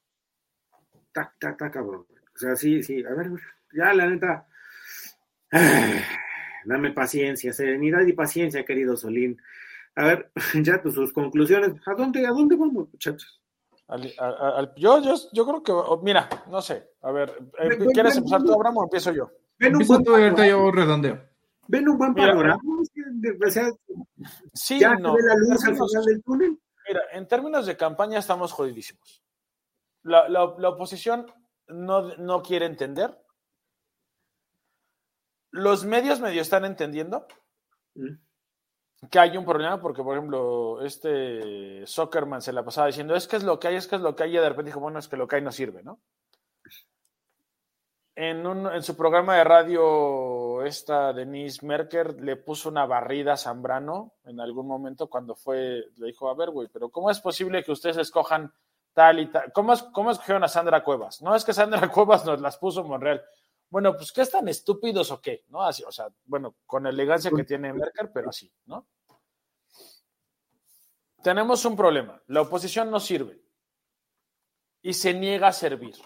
[1.22, 2.06] Está, está, cabrón.
[2.34, 3.04] O sea, sí, sí.
[3.04, 3.30] A ver,
[3.72, 4.46] ya la neta.
[6.64, 9.40] dame paciencia, serenidad y paciencia, querido Solín.
[9.96, 10.30] A ver,
[10.62, 11.74] ya tus conclusiones.
[11.86, 13.40] ¿A dónde, a dónde vamos, muchachos?
[14.76, 16.90] yo, yo, yo creo que, mira, no sé.
[17.02, 19.30] A ver, eh, ¿quieres empezar tú, Abraham, o empiezo yo?
[19.58, 20.46] Ven un buen panorama.
[20.46, 21.20] yo redondeo.
[21.68, 22.60] Ven un buen panorama.
[24.52, 25.16] sí, ya no.
[25.16, 26.58] la luz al final del túnel.
[26.88, 29.23] Mira, en términos de campaña estamos jodidísimos.
[30.04, 31.26] La, la, la oposición
[31.66, 33.20] no, no, quiere entender.
[35.50, 37.26] Los medios medio están entendiendo.
[37.94, 38.24] Mm
[39.10, 43.36] que hay un problema porque, por ejemplo, este Zuckerman se la pasaba diciendo, es que
[43.36, 44.98] es lo que hay, es que es lo que hay, y de repente dijo, bueno,
[44.98, 46.00] es que lo que hay no sirve, ¿no?
[48.16, 53.36] En, un, en su programa de radio, esta Denise Merker le puso una barrida a
[53.36, 57.64] Zambrano en algún momento cuando fue, le dijo, a ver, güey, pero ¿cómo es posible
[57.64, 58.52] que ustedes escojan
[58.94, 59.52] tal y tal?
[59.52, 61.20] ¿Cómo, cómo escogieron a Sandra Cuevas?
[61.20, 63.22] No es que Sandra Cuevas nos las puso Monreal.
[63.68, 65.44] Bueno, pues ¿qué están estúpidos o qué?
[65.48, 65.62] ¿No?
[65.62, 68.86] Así, o sea, bueno, con elegancia que tiene Merker, pero así, ¿no?
[71.24, 72.22] tenemos un problema.
[72.26, 73.40] La oposición no sirve
[74.82, 75.96] y se niega a servir.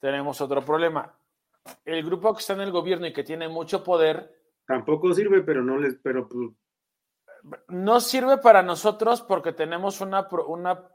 [0.00, 1.14] Tenemos otro problema.
[1.84, 4.34] El grupo que está en el gobierno y que tiene mucho poder.
[4.66, 5.96] Tampoco sirve, pero no les.
[6.02, 6.48] Pero, pues,
[7.68, 10.88] no sirve para nosotros porque tenemos una, una,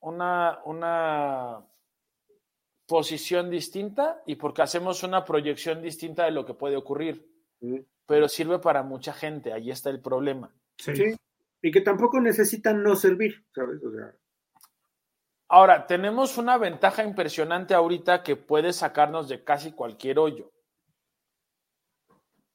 [0.00, 1.66] una, una
[2.86, 7.28] posición distinta y porque hacemos una proyección distinta de lo que puede ocurrir.
[8.06, 10.54] Pero sirve para mucha gente, ahí está el problema.
[10.76, 10.92] Sí.
[11.62, 13.80] Y que tampoco necesitan no servir, ¿sabes?
[15.48, 20.53] Ahora, tenemos una ventaja impresionante ahorita que puede sacarnos de casi cualquier hoyo.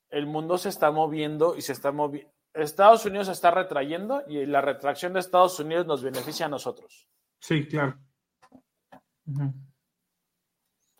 [0.10, 2.32] El mundo se está moviendo y se está moviendo.
[2.54, 7.08] Estados Unidos se está retrayendo y la retracción de Estados Unidos nos beneficia a nosotros.
[7.40, 7.98] Sí, claro.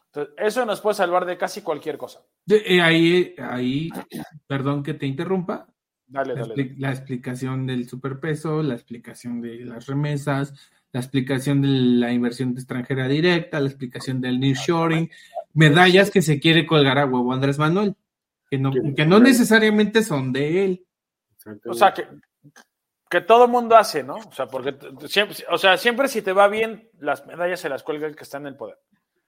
[0.06, 2.22] Entonces, eso nos puede salvar de casi cualquier cosa.
[2.48, 3.90] Eh, ahí, ahí,
[4.48, 5.68] perdón que te interrumpa,
[6.08, 6.48] Dale, la,
[6.78, 10.54] la, explicación del superpeso, la explicación de las remesas,
[10.92, 15.12] la explicación de la inversión extranjera directa, la explicación del nearshoring,
[15.54, 17.96] medallas que se quiere colgar a huevo Andrés Manuel,
[18.50, 20.86] que no, que no necesariamente son de él.
[21.66, 22.08] O sea, que,
[23.10, 24.16] que todo mundo hace, ¿no?
[24.16, 24.78] O sea, porque
[25.08, 28.24] siempre, o sea, siempre si te va bien, las medallas se las cuelga el que
[28.24, 28.78] está en el poder.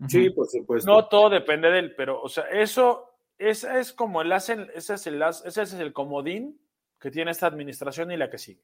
[0.07, 0.91] Sí, por supuesto.
[0.91, 4.95] No todo depende de él, pero, o sea, eso, esa es como el hacen, ese
[4.95, 6.59] es el, ese es el comodín
[6.99, 8.63] que tiene esta administración y la que sigue.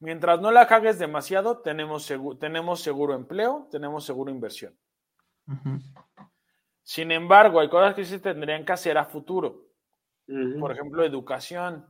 [0.00, 4.74] Mientras no la cagues demasiado, tenemos, seguro, tenemos seguro empleo, tenemos seguro inversión.
[6.82, 9.68] Sin embargo, hay cosas que sí tendrían que hacer a futuro.
[10.58, 11.86] Por ejemplo, educación.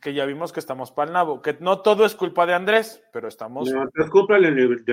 [0.00, 1.40] Que ya vimos que estamos para el nabo.
[1.40, 3.70] Que no todo es culpa de Andrés, pero estamos.
[3.70, 4.84] No, es culpa del,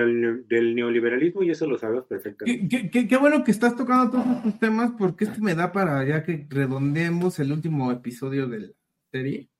[0.46, 2.90] del, neoliberalismo y eso lo sabes perfectamente.
[3.08, 6.46] Qué, bueno que estás tocando todos estos temas porque esto me da para ya que
[6.48, 8.68] redondeemos el último episodio de la
[9.10, 9.51] serie.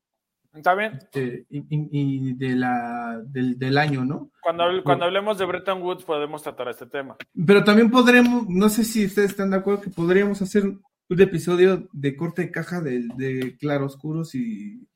[0.55, 0.99] ¿Está bien?
[1.01, 4.31] Este, y, de la, del, año, ¿no?
[4.43, 7.17] Cuando, cuando hablemos de Bretton Woods podemos tratar este tema.
[7.47, 11.89] Pero también podremos, no sé si ustedes están de acuerdo, que podríamos hacer un episodio
[11.93, 14.87] de corte de caja de, de claroscuros y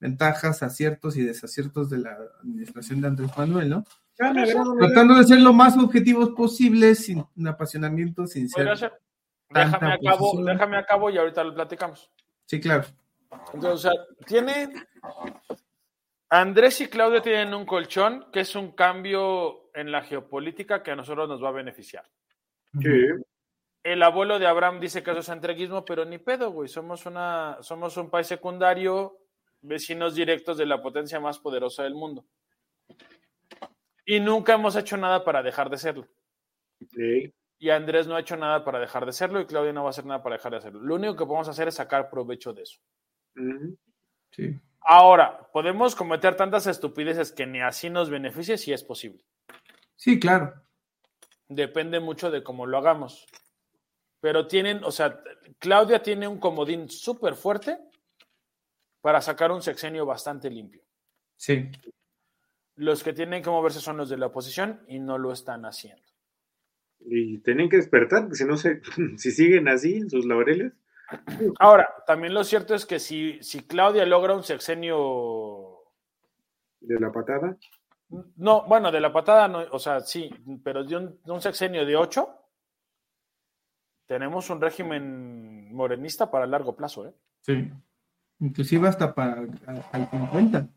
[0.00, 3.84] ventajas, aciertos y desaciertos de la administración de Andrés Manuel, ¿no?
[4.16, 8.68] Tratando de ser lo más objetivos posible, sin un apasionamiento, sin ser.
[9.50, 12.10] Déjame a, cabo, déjame a cabo y ahorita lo platicamos.
[12.46, 12.84] Sí, claro.
[13.52, 13.92] Entonces, o sea,
[14.26, 14.72] tiene.
[16.30, 20.96] Andrés y Claudia tienen un colchón que es un cambio en la geopolítica que a
[20.96, 22.04] nosotros nos va a beneficiar.
[22.80, 23.06] Sí.
[23.82, 26.68] El abuelo de Abraham dice que eso es entreguismo, pero ni pedo, güey.
[26.68, 29.18] Somos, una, somos un país secundario
[29.60, 32.24] vecinos directos de la potencia más poderosa del mundo.
[34.06, 36.08] Y nunca hemos hecho nada para dejar de serlo.
[37.58, 39.90] Y Andrés no ha hecho nada para dejar de serlo y Claudia no va a
[39.90, 40.80] hacer nada para dejar de hacerlo.
[40.80, 42.78] Lo único que podemos hacer es sacar provecho de eso.
[44.80, 49.24] Ahora, podemos cometer tantas estupideces que ni así nos beneficie si es posible.
[49.96, 50.52] Sí, claro.
[51.48, 53.26] Depende mucho de cómo lo hagamos.
[54.20, 55.22] Pero tienen, o sea,
[55.58, 57.78] Claudia tiene un comodín súper fuerte
[59.00, 60.82] para sacar un sexenio bastante limpio.
[61.36, 61.70] Sí.
[62.76, 66.02] Los que tienen que moverse son los de la oposición y no lo están haciendo.
[67.00, 68.80] Y tienen que despertar, porque si no se,
[69.18, 70.72] si siguen así en sus laureles.
[71.58, 75.82] Ahora, también lo cierto es que si, si Claudia logra un sexenio...
[76.80, 77.56] ¿De la patada?
[78.36, 80.30] No, bueno, de la patada no, o sea, sí,
[80.62, 82.28] pero de un, sexenio de ocho,
[84.06, 87.14] tenemos un régimen morenista para largo plazo, ¿eh?
[87.40, 87.70] Sí,
[88.40, 89.50] inclusive hasta para el
[90.10, 90.68] 50.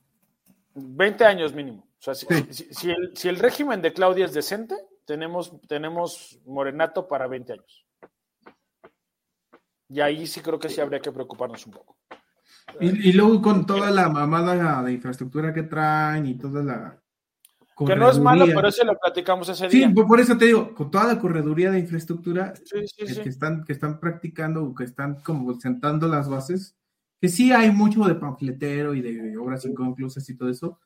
[0.75, 1.87] 20 años mínimo.
[1.99, 4.75] O sea, si, el, si, el, régimen de Claudia es decente,
[5.05, 7.86] tenemos, tenemos morenato para 20 años.
[9.89, 11.97] Y ahí sí creo que sí habría que preocuparnos un poco.
[12.79, 17.01] Y, luego con toda la mamada de infraestructura que traen y toda la...
[17.85, 19.87] Que no es malo, pero eso lo platicamos ese día.
[19.87, 22.53] Sí, por eso te digo, con toda la correduría de infraestructura
[22.97, 26.75] que, están, que están practicando, que están como sentando las bases,
[27.21, 30.79] que sí hay mucho de panfletero y de obras inconclusas y todo eso,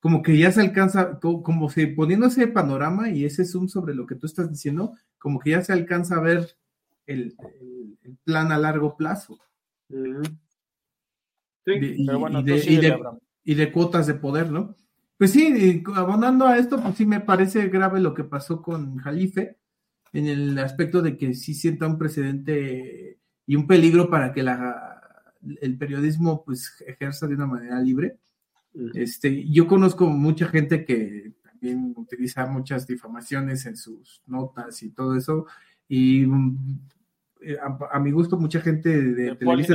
[0.00, 4.04] como que ya se alcanza, como, si poniendo ese panorama y ese zoom sobre lo
[4.04, 6.56] que tú estás diciendo, como que ya se alcanza a ver
[7.06, 7.36] el,
[8.24, 9.38] plan a largo plazo.
[11.66, 14.76] y, de, cuotas de poder, ¿no?
[15.18, 19.58] Pues sí, abonando a esto, pues sí me parece grave lo que pasó con Jalife,
[20.12, 25.00] en el aspecto de que sí sienta un precedente y un peligro para que la,
[25.60, 28.18] el periodismo pues ejerza de una manera libre
[28.94, 35.16] este, yo conozco mucha gente que también utiliza muchas difamaciones en sus notas y todo
[35.16, 35.46] eso,
[35.88, 36.78] y mm,
[37.44, 39.74] eh, a, mi gusto mucha gente de, Televisa...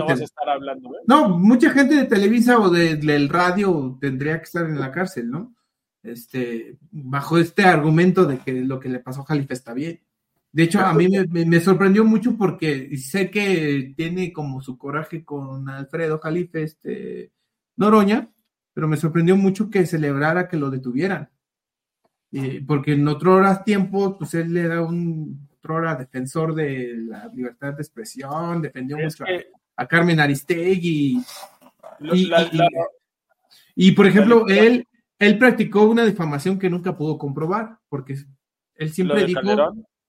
[1.06, 5.56] No, mucha gente de Televisa o del radio tendría que estar en la cárcel, ¿no?
[6.02, 10.00] Este, bajo este argumento de que lo que le pasó a Jalife está bien.
[10.52, 15.26] De hecho, a mí me, me, sorprendió mucho porque sé que tiene como su coraje
[15.26, 17.32] con Alfredo Jalife, este,
[17.76, 18.32] Noroña,
[18.74, 21.30] pero me sorprendió mucho que celebrara que lo detuvieran.
[22.66, 25.47] porque en otro hora tiempo, pues él era un
[25.98, 29.26] defensor de la libertad de expresión, defendió mucho
[29.76, 31.22] a, Carmen Aristegui.
[33.76, 34.88] Y, por ejemplo, él,
[35.20, 38.18] él practicó una difamación que nunca pudo comprobar, porque
[38.76, 39.42] él siempre dijo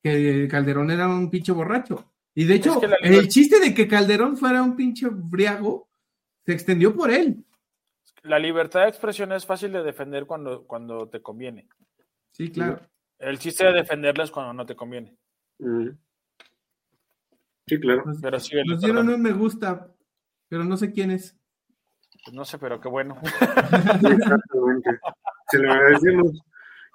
[0.03, 2.13] que Calderón era un pinche borracho.
[2.35, 5.89] Y de hecho, el chiste de que Calderón fuera un pinche briago
[6.47, 7.45] se extendió por él
[8.23, 11.69] la libertad de expresión es fácil de defender cuando, cuando te conviene.
[12.31, 12.81] Sí, claro.
[13.19, 15.17] El chiste de defenderla es cuando no te conviene.
[15.59, 15.89] Mm.
[17.67, 18.05] Sí, claro.
[18.07, 19.93] Nos, pero nos dieron un me gusta,
[20.49, 21.37] pero no sé quién es.
[22.25, 23.21] Pues no sé, pero qué bueno.
[23.23, 24.99] Exactamente.
[25.51, 26.43] Se lo agradecemos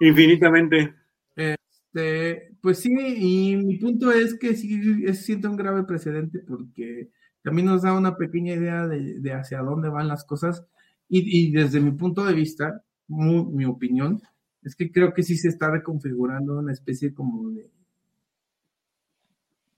[0.00, 0.94] infinitamente.
[1.36, 7.10] Este, pues sí, y mi punto es que sí siento un grave precedente porque
[7.42, 10.66] también nos da una pequeña idea de, de hacia dónde van las cosas
[11.08, 14.20] y, desde mi punto de vista, mi opinión,
[14.62, 17.70] es que creo que sí se está reconfigurando una especie como de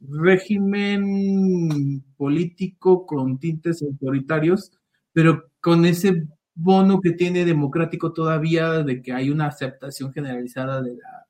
[0.00, 1.02] régimen
[2.16, 4.72] político con tintes autoritarios,
[5.12, 10.96] pero con ese bono que tiene democrático todavía de que hay una aceptación generalizada de
[10.96, 11.26] la,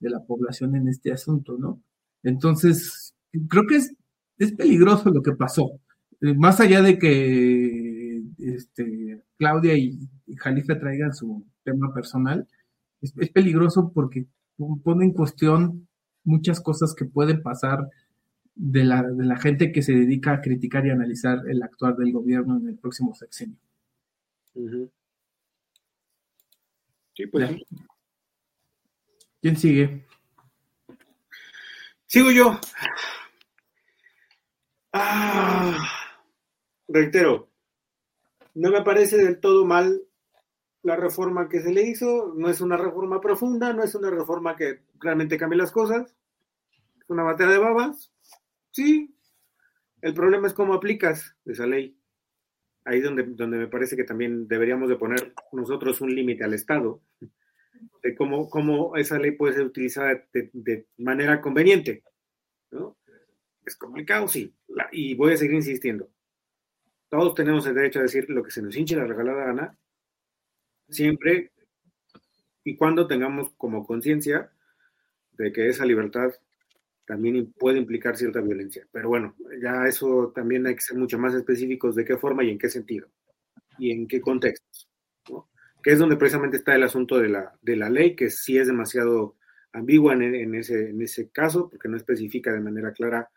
[0.00, 1.80] de la población en este asunto, ¿no?
[2.22, 3.14] Entonces,
[3.48, 3.94] creo que es,
[4.38, 5.80] es peligroso lo que pasó.
[6.20, 9.98] Eh, más allá de que este, Claudia y,
[10.36, 12.48] Jalife traigan su tema personal,
[13.00, 14.26] es, peligroso porque
[14.82, 15.86] pone en cuestión
[16.24, 17.88] muchas cosas que pueden pasar
[18.54, 22.12] de la, de la gente que se dedica a criticar y analizar el actuar del
[22.12, 23.56] gobierno en el próximo sexenio.
[27.14, 27.50] Sí, pues
[29.40, 30.06] ¿Quién sigue?
[32.06, 32.58] Sigo yo.
[34.92, 35.76] Ah,
[36.86, 37.50] reitero,
[38.54, 40.00] no me parece del todo mal
[40.84, 44.54] la reforma que se le hizo, no es una reforma profunda, no es una reforma
[44.54, 46.14] que realmente cambie las cosas,
[47.00, 48.12] es una batalla de babas,
[48.70, 49.16] sí,
[50.02, 51.98] el problema es cómo aplicas esa ley.
[52.84, 56.52] Ahí es donde, donde me parece que también deberíamos de poner nosotros un límite al
[56.52, 57.00] Estado,
[58.02, 62.02] de cómo, cómo, esa ley puede ser utilizada de, manera conveniente.
[62.70, 62.98] ¿no?
[63.64, 64.54] Es complicado, sí,
[64.92, 66.10] y voy a seguir insistiendo.
[67.08, 69.78] Todos tenemos el derecho a decir lo que se nos hinche la regalada gana,
[70.88, 71.50] siempre
[72.64, 74.50] y cuando tengamos como conciencia
[75.32, 76.30] de que esa libertad
[77.06, 78.86] también puede implicar cierta violencia.
[78.90, 82.50] Pero bueno, ya eso también hay que ser mucho más específicos de qué forma y
[82.50, 83.08] en qué sentido
[83.78, 84.88] y en qué contextos.
[85.82, 88.66] Que es donde precisamente está el asunto de la, de la ley, que sí es
[88.66, 89.36] demasiado
[89.72, 93.28] ambigua en, ese, en ese caso, porque no especifica de manera clara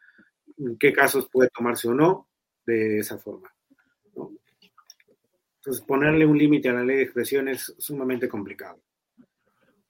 [0.58, 2.30] en qué casos puede tomarse o no
[2.66, 3.54] de esa forma.
[5.68, 8.80] Entonces, ponerle un límite a la ley de expresión es sumamente complicado.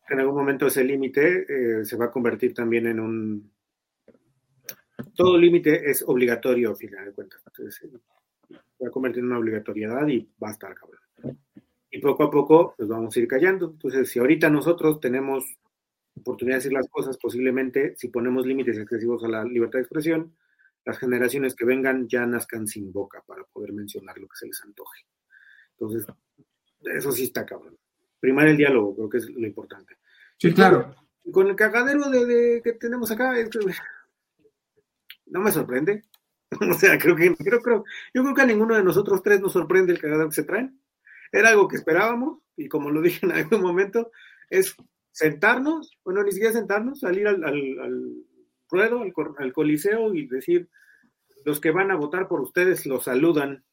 [0.09, 3.51] En algún momento ese límite eh, se va a convertir también en un,
[5.13, 7.43] todo límite es obligatorio, al final de cuentas.
[7.45, 7.91] Entonces,
[8.51, 11.37] va a convertir en una obligatoriedad y va a estar cabrón.
[11.91, 13.69] Y poco a poco nos vamos a ir callando.
[13.69, 15.45] Entonces, si ahorita nosotros tenemos
[16.19, 20.35] oportunidad de decir las cosas, posiblemente, si ponemos límites excesivos a la libertad de expresión,
[20.85, 24.59] las generaciones que vengan ya nazcan sin boca para poder mencionar lo que se les
[24.63, 25.05] antoje.
[25.79, 26.07] Entonces,
[26.81, 27.77] eso sí está cabrón.
[28.19, 29.97] Primar el diálogo, creo que es lo importante.
[30.37, 30.95] Sí, claro.
[31.31, 33.33] Con el cagadero de, que tenemos acá,
[35.27, 36.03] no me sorprende.
[36.71, 37.83] o sea, creo que, creo, creo,
[38.13, 40.79] yo creo que a ninguno de nosotros tres nos sorprende el cagadero que se traen.
[41.31, 44.11] Era algo que esperábamos, y como lo dije en algún momento,
[44.49, 44.75] es
[45.11, 48.13] sentarnos, bueno, ni siquiera sentarnos, salir al, al,
[48.69, 50.69] ruedo, al, al, coliseo y decir,
[51.43, 53.63] los que van a votar por ustedes los saludan.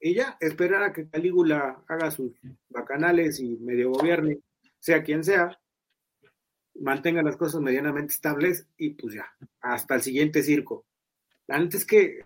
[0.00, 2.32] Y ya, esperar a que Calígula haga sus
[2.68, 4.40] bacanales y medio gobierne,
[4.78, 5.58] sea quien sea,
[6.80, 9.26] mantenga las cosas medianamente estables y pues ya,
[9.60, 10.86] hasta el siguiente circo.
[11.48, 12.22] Antes que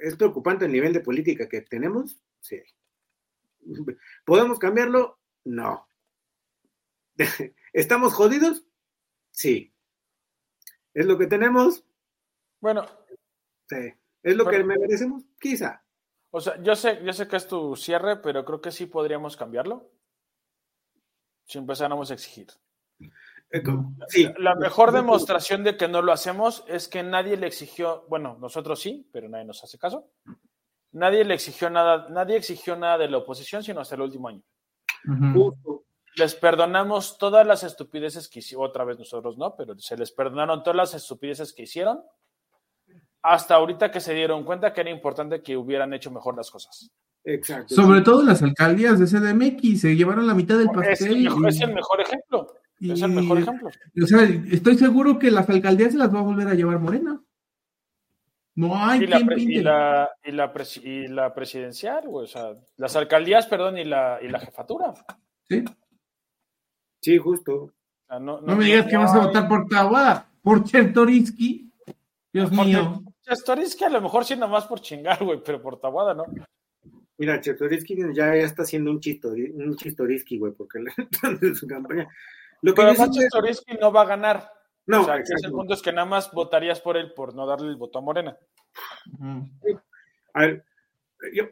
[0.00, 2.60] es preocupante el nivel de política que tenemos, sí.
[4.24, 5.20] ¿Podemos cambiarlo?
[5.44, 5.86] No.
[7.72, 8.66] ¿Estamos jodidos?
[9.30, 9.72] Sí.
[10.94, 11.84] ¿Es lo que tenemos?
[12.60, 12.86] Bueno.
[13.68, 13.94] Sí.
[14.22, 15.24] ¿Es lo que merecemos?
[15.38, 15.84] Quizá.
[16.34, 19.36] O sea, yo sé, yo sé que es tu cierre, pero creo que sí podríamos
[19.36, 19.90] cambiarlo.
[21.44, 22.48] Si empezáramos a exigir.
[23.50, 23.62] Eh,
[24.38, 28.80] la mejor demostración de que no lo hacemos es que nadie le exigió, bueno, nosotros
[28.80, 30.08] sí, pero nadie nos hace caso.
[30.92, 34.42] Nadie le exigió nada, nadie exigió nada de la oposición sino hasta el último año.
[36.16, 40.62] Les perdonamos todas las estupideces que hicieron, otra vez nosotros no, pero se les perdonaron
[40.62, 42.02] todas las estupideces que hicieron
[43.22, 46.90] hasta ahorita que se dieron cuenta que era importante que hubieran hecho mejor las cosas.
[47.24, 47.74] Exacto.
[47.74, 50.92] Sobre todo las alcaldías de CDMX se llevaron la mitad del pastel.
[50.92, 52.54] Es el mejor, es el mejor ejemplo.
[52.80, 53.68] es el mejor ejemplo.
[54.02, 57.22] O sea, estoy seguro que las alcaldías se las va a volver a llevar Morena.
[58.54, 62.94] No hay y quien la, y la, y, la y la, presidencial, o sea, las
[62.96, 64.92] alcaldías, perdón, y la, y la jefatura.
[65.48, 65.64] Sí.
[67.00, 67.72] Sí, justo.
[68.20, 71.72] no, me digas que vas a votar por Tahuada, por Chertorinsky.
[72.32, 73.02] Dios mío.
[73.22, 76.24] Chertorinsky a lo mejor sí más por chingar, güey, pero por Tahuada no.
[77.18, 80.78] Mira, Chertorinsky ya, está haciendo un, un chistorinsky, güey, porque
[81.40, 82.08] en su campaña.
[82.62, 84.50] Lo que pero además Chertorinsky no va a ganar.
[84.86, 87.68] No, o sea, el punto es que nada más votarías por él por no darle
[87.68, 88.36] el voto a Morena.
[90.34, 90.64] A ver,
[91.32, 91.44] yo,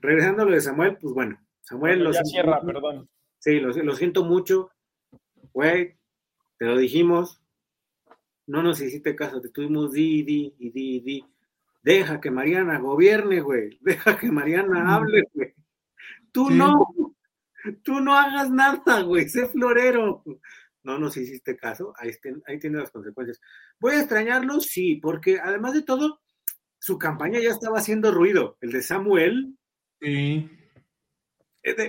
[0.00, 3.08] regresando a lo de Samuel, pues bueno, Samuel lo ya cierra, perdón.
[3.38, 4.70] Sí, lo, lo, siento mucho,
[5.52, 5.98] güey,
[6.58, 7.42] te lo dijimos,
[8.48, 11.24] no nos hiciste caso, te tuvimos di, di, y di, di.
[11.82, 15.54] Deja que Mariana gobierne, güey, deja que Mariana hable, güey.
[16.32, 16.86] Tú no,
[17.82, 20.22] tú no hagas nada, güey, sé florero
[20.88, 22.10] no nos hiciste caso, ahí,
[22.46, 23.40] ahí tiene las consecuencias.
[23.78, 24.58] ¿Voy a extrañarlo?
[24.60, 26.20] Sí, porque además de todo,
[26.78, 28.56] su campaña ya estaba haciendo ruido.
[28.62, 29.54] El de Samuel.
[30.00, 30.50] Sí.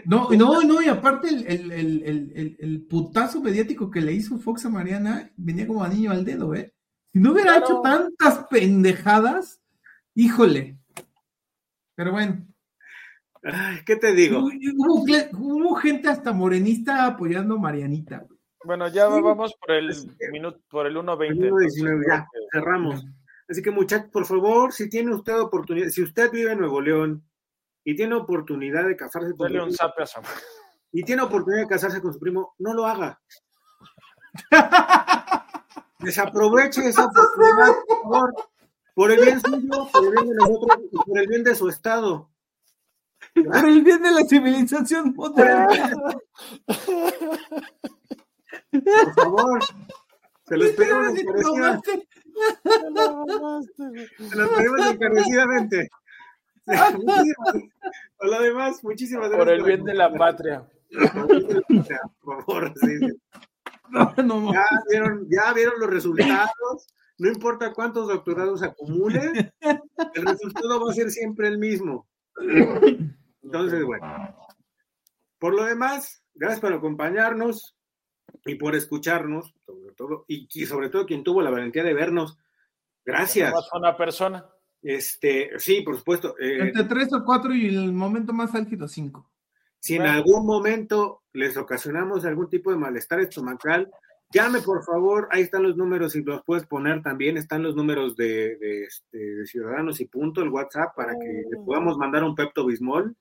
[0.06, 5.68] No, no, no, y aparte el, putazo mediático que le hizo Fox a Mariana venía
[5.68, 6.74] como anillo al dedo, ¿eh?
[7.12, 9.62] Si no hubiera hecho tantas pendejadas,
[10.14, 10.78] híjole.
[11.96, 12.46] Pero bueno.
[13.86, 14.40] ¿Qué te digo?
[14.40, 15.06] Hubo,
[15.38, 18.40] hubo, gente hasta morenista apoyando a Marianita, güey.
[18.64, 19.90] Bueno, ya vamos por el
[20.32, 22.06] minuto, por el 1.20.
[22.08, 23.06] ya, cerramos.
[23.48, 27.24] Así que muchachos, por favor, si tiene usted oportunidad, si usted vive en Nuevo León
[27.90, 29.68] y tiene oportunidad de casarse con su primo,
[30.92, 33.20] y tiene oportunidad de casarse con su primo, no lo haga.
[35.98, 38.34] Desaproveche esa oportunidad, por favor,
[38.94, 41.68] por el bien suyo, por el bien de nosotros y por el bien de su
[41.68, 42.30] estado.
[43.34, 45.92] Por el bien de la civilización moderna.
[48.72, 49.60] Por favor.
[50.48, 52.08] Se los pedimos encarecidamente.
[54.30, 55.90] Se los pedimos encarecidamente.
[58.18, 59.46] Por lo demás, muchísimas gracias.
[59.46, 60.68] Por el bien de la patria.
[62.22, 62.74] Por favor,
[63.92, 66.88] Ya, vieron, ya vieron los resultados.
[67.18, 69.52] No importa cuántos doctorados acumulen,
[70.14, 72.08] el resultado va a ser siempre el mismo.
[73.44, 74.36] Entonces, bueno.
[75.38, 77.78] Por lo demás, gracias por acompañarnos
[78.46, 82.38] y por escucharnos, sobre todo, y, sobre todo quien tuvo la valentía de vernos.
[83.06, 83.54] Gracias.
[83.74, 84.46] una persona.
[84.82, 86.36] Este, sí, por supuesto.
[86.40, 89.30] Eh, Entre tres o cuatro y el momento más álgido, cinco.
[89.80, 93.90] Si en algún momento les ocasionamos algún tipo de malestar estomacal,
[94.32, 98.18] llame por favor, ahí están los números y los puedes poner también, están los números
[98.18, 102.66] de, de, este, Ciudadanos y punto, el WhatsApp, para que le podamos mandar un Pepto
[102.66, 103.16] Bismol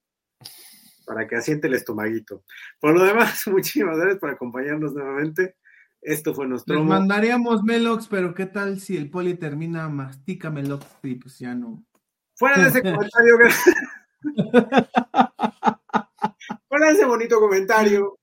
[1.09, 2.45] para que asiente el estomaguito.
[2.79, 5.57] Por lo demás, muchísimas gracias por acompañarnos nuevamente.
[6.01, 6.77] Esto fue nuestro.
[6.77, 11.55] Les mandaríamos Melox, pero ¿qué tal si el poli termina mastica Melox y pues ya
[11.55, 11.85] no?
[12.37, 13.39] Fuera de ese comentario.
[16.69, 18.19] Fuera de ese bonito comentario.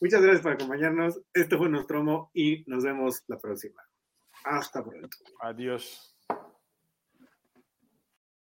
[0.00, 1.20] Muchas gracias por acompañarnos.
[1.34, 3.82] Esto fue Nostromo y nos vemos la próxima.
[4.44, 5.16] Hasta pronto.
[5.40, 6.17] Adiós.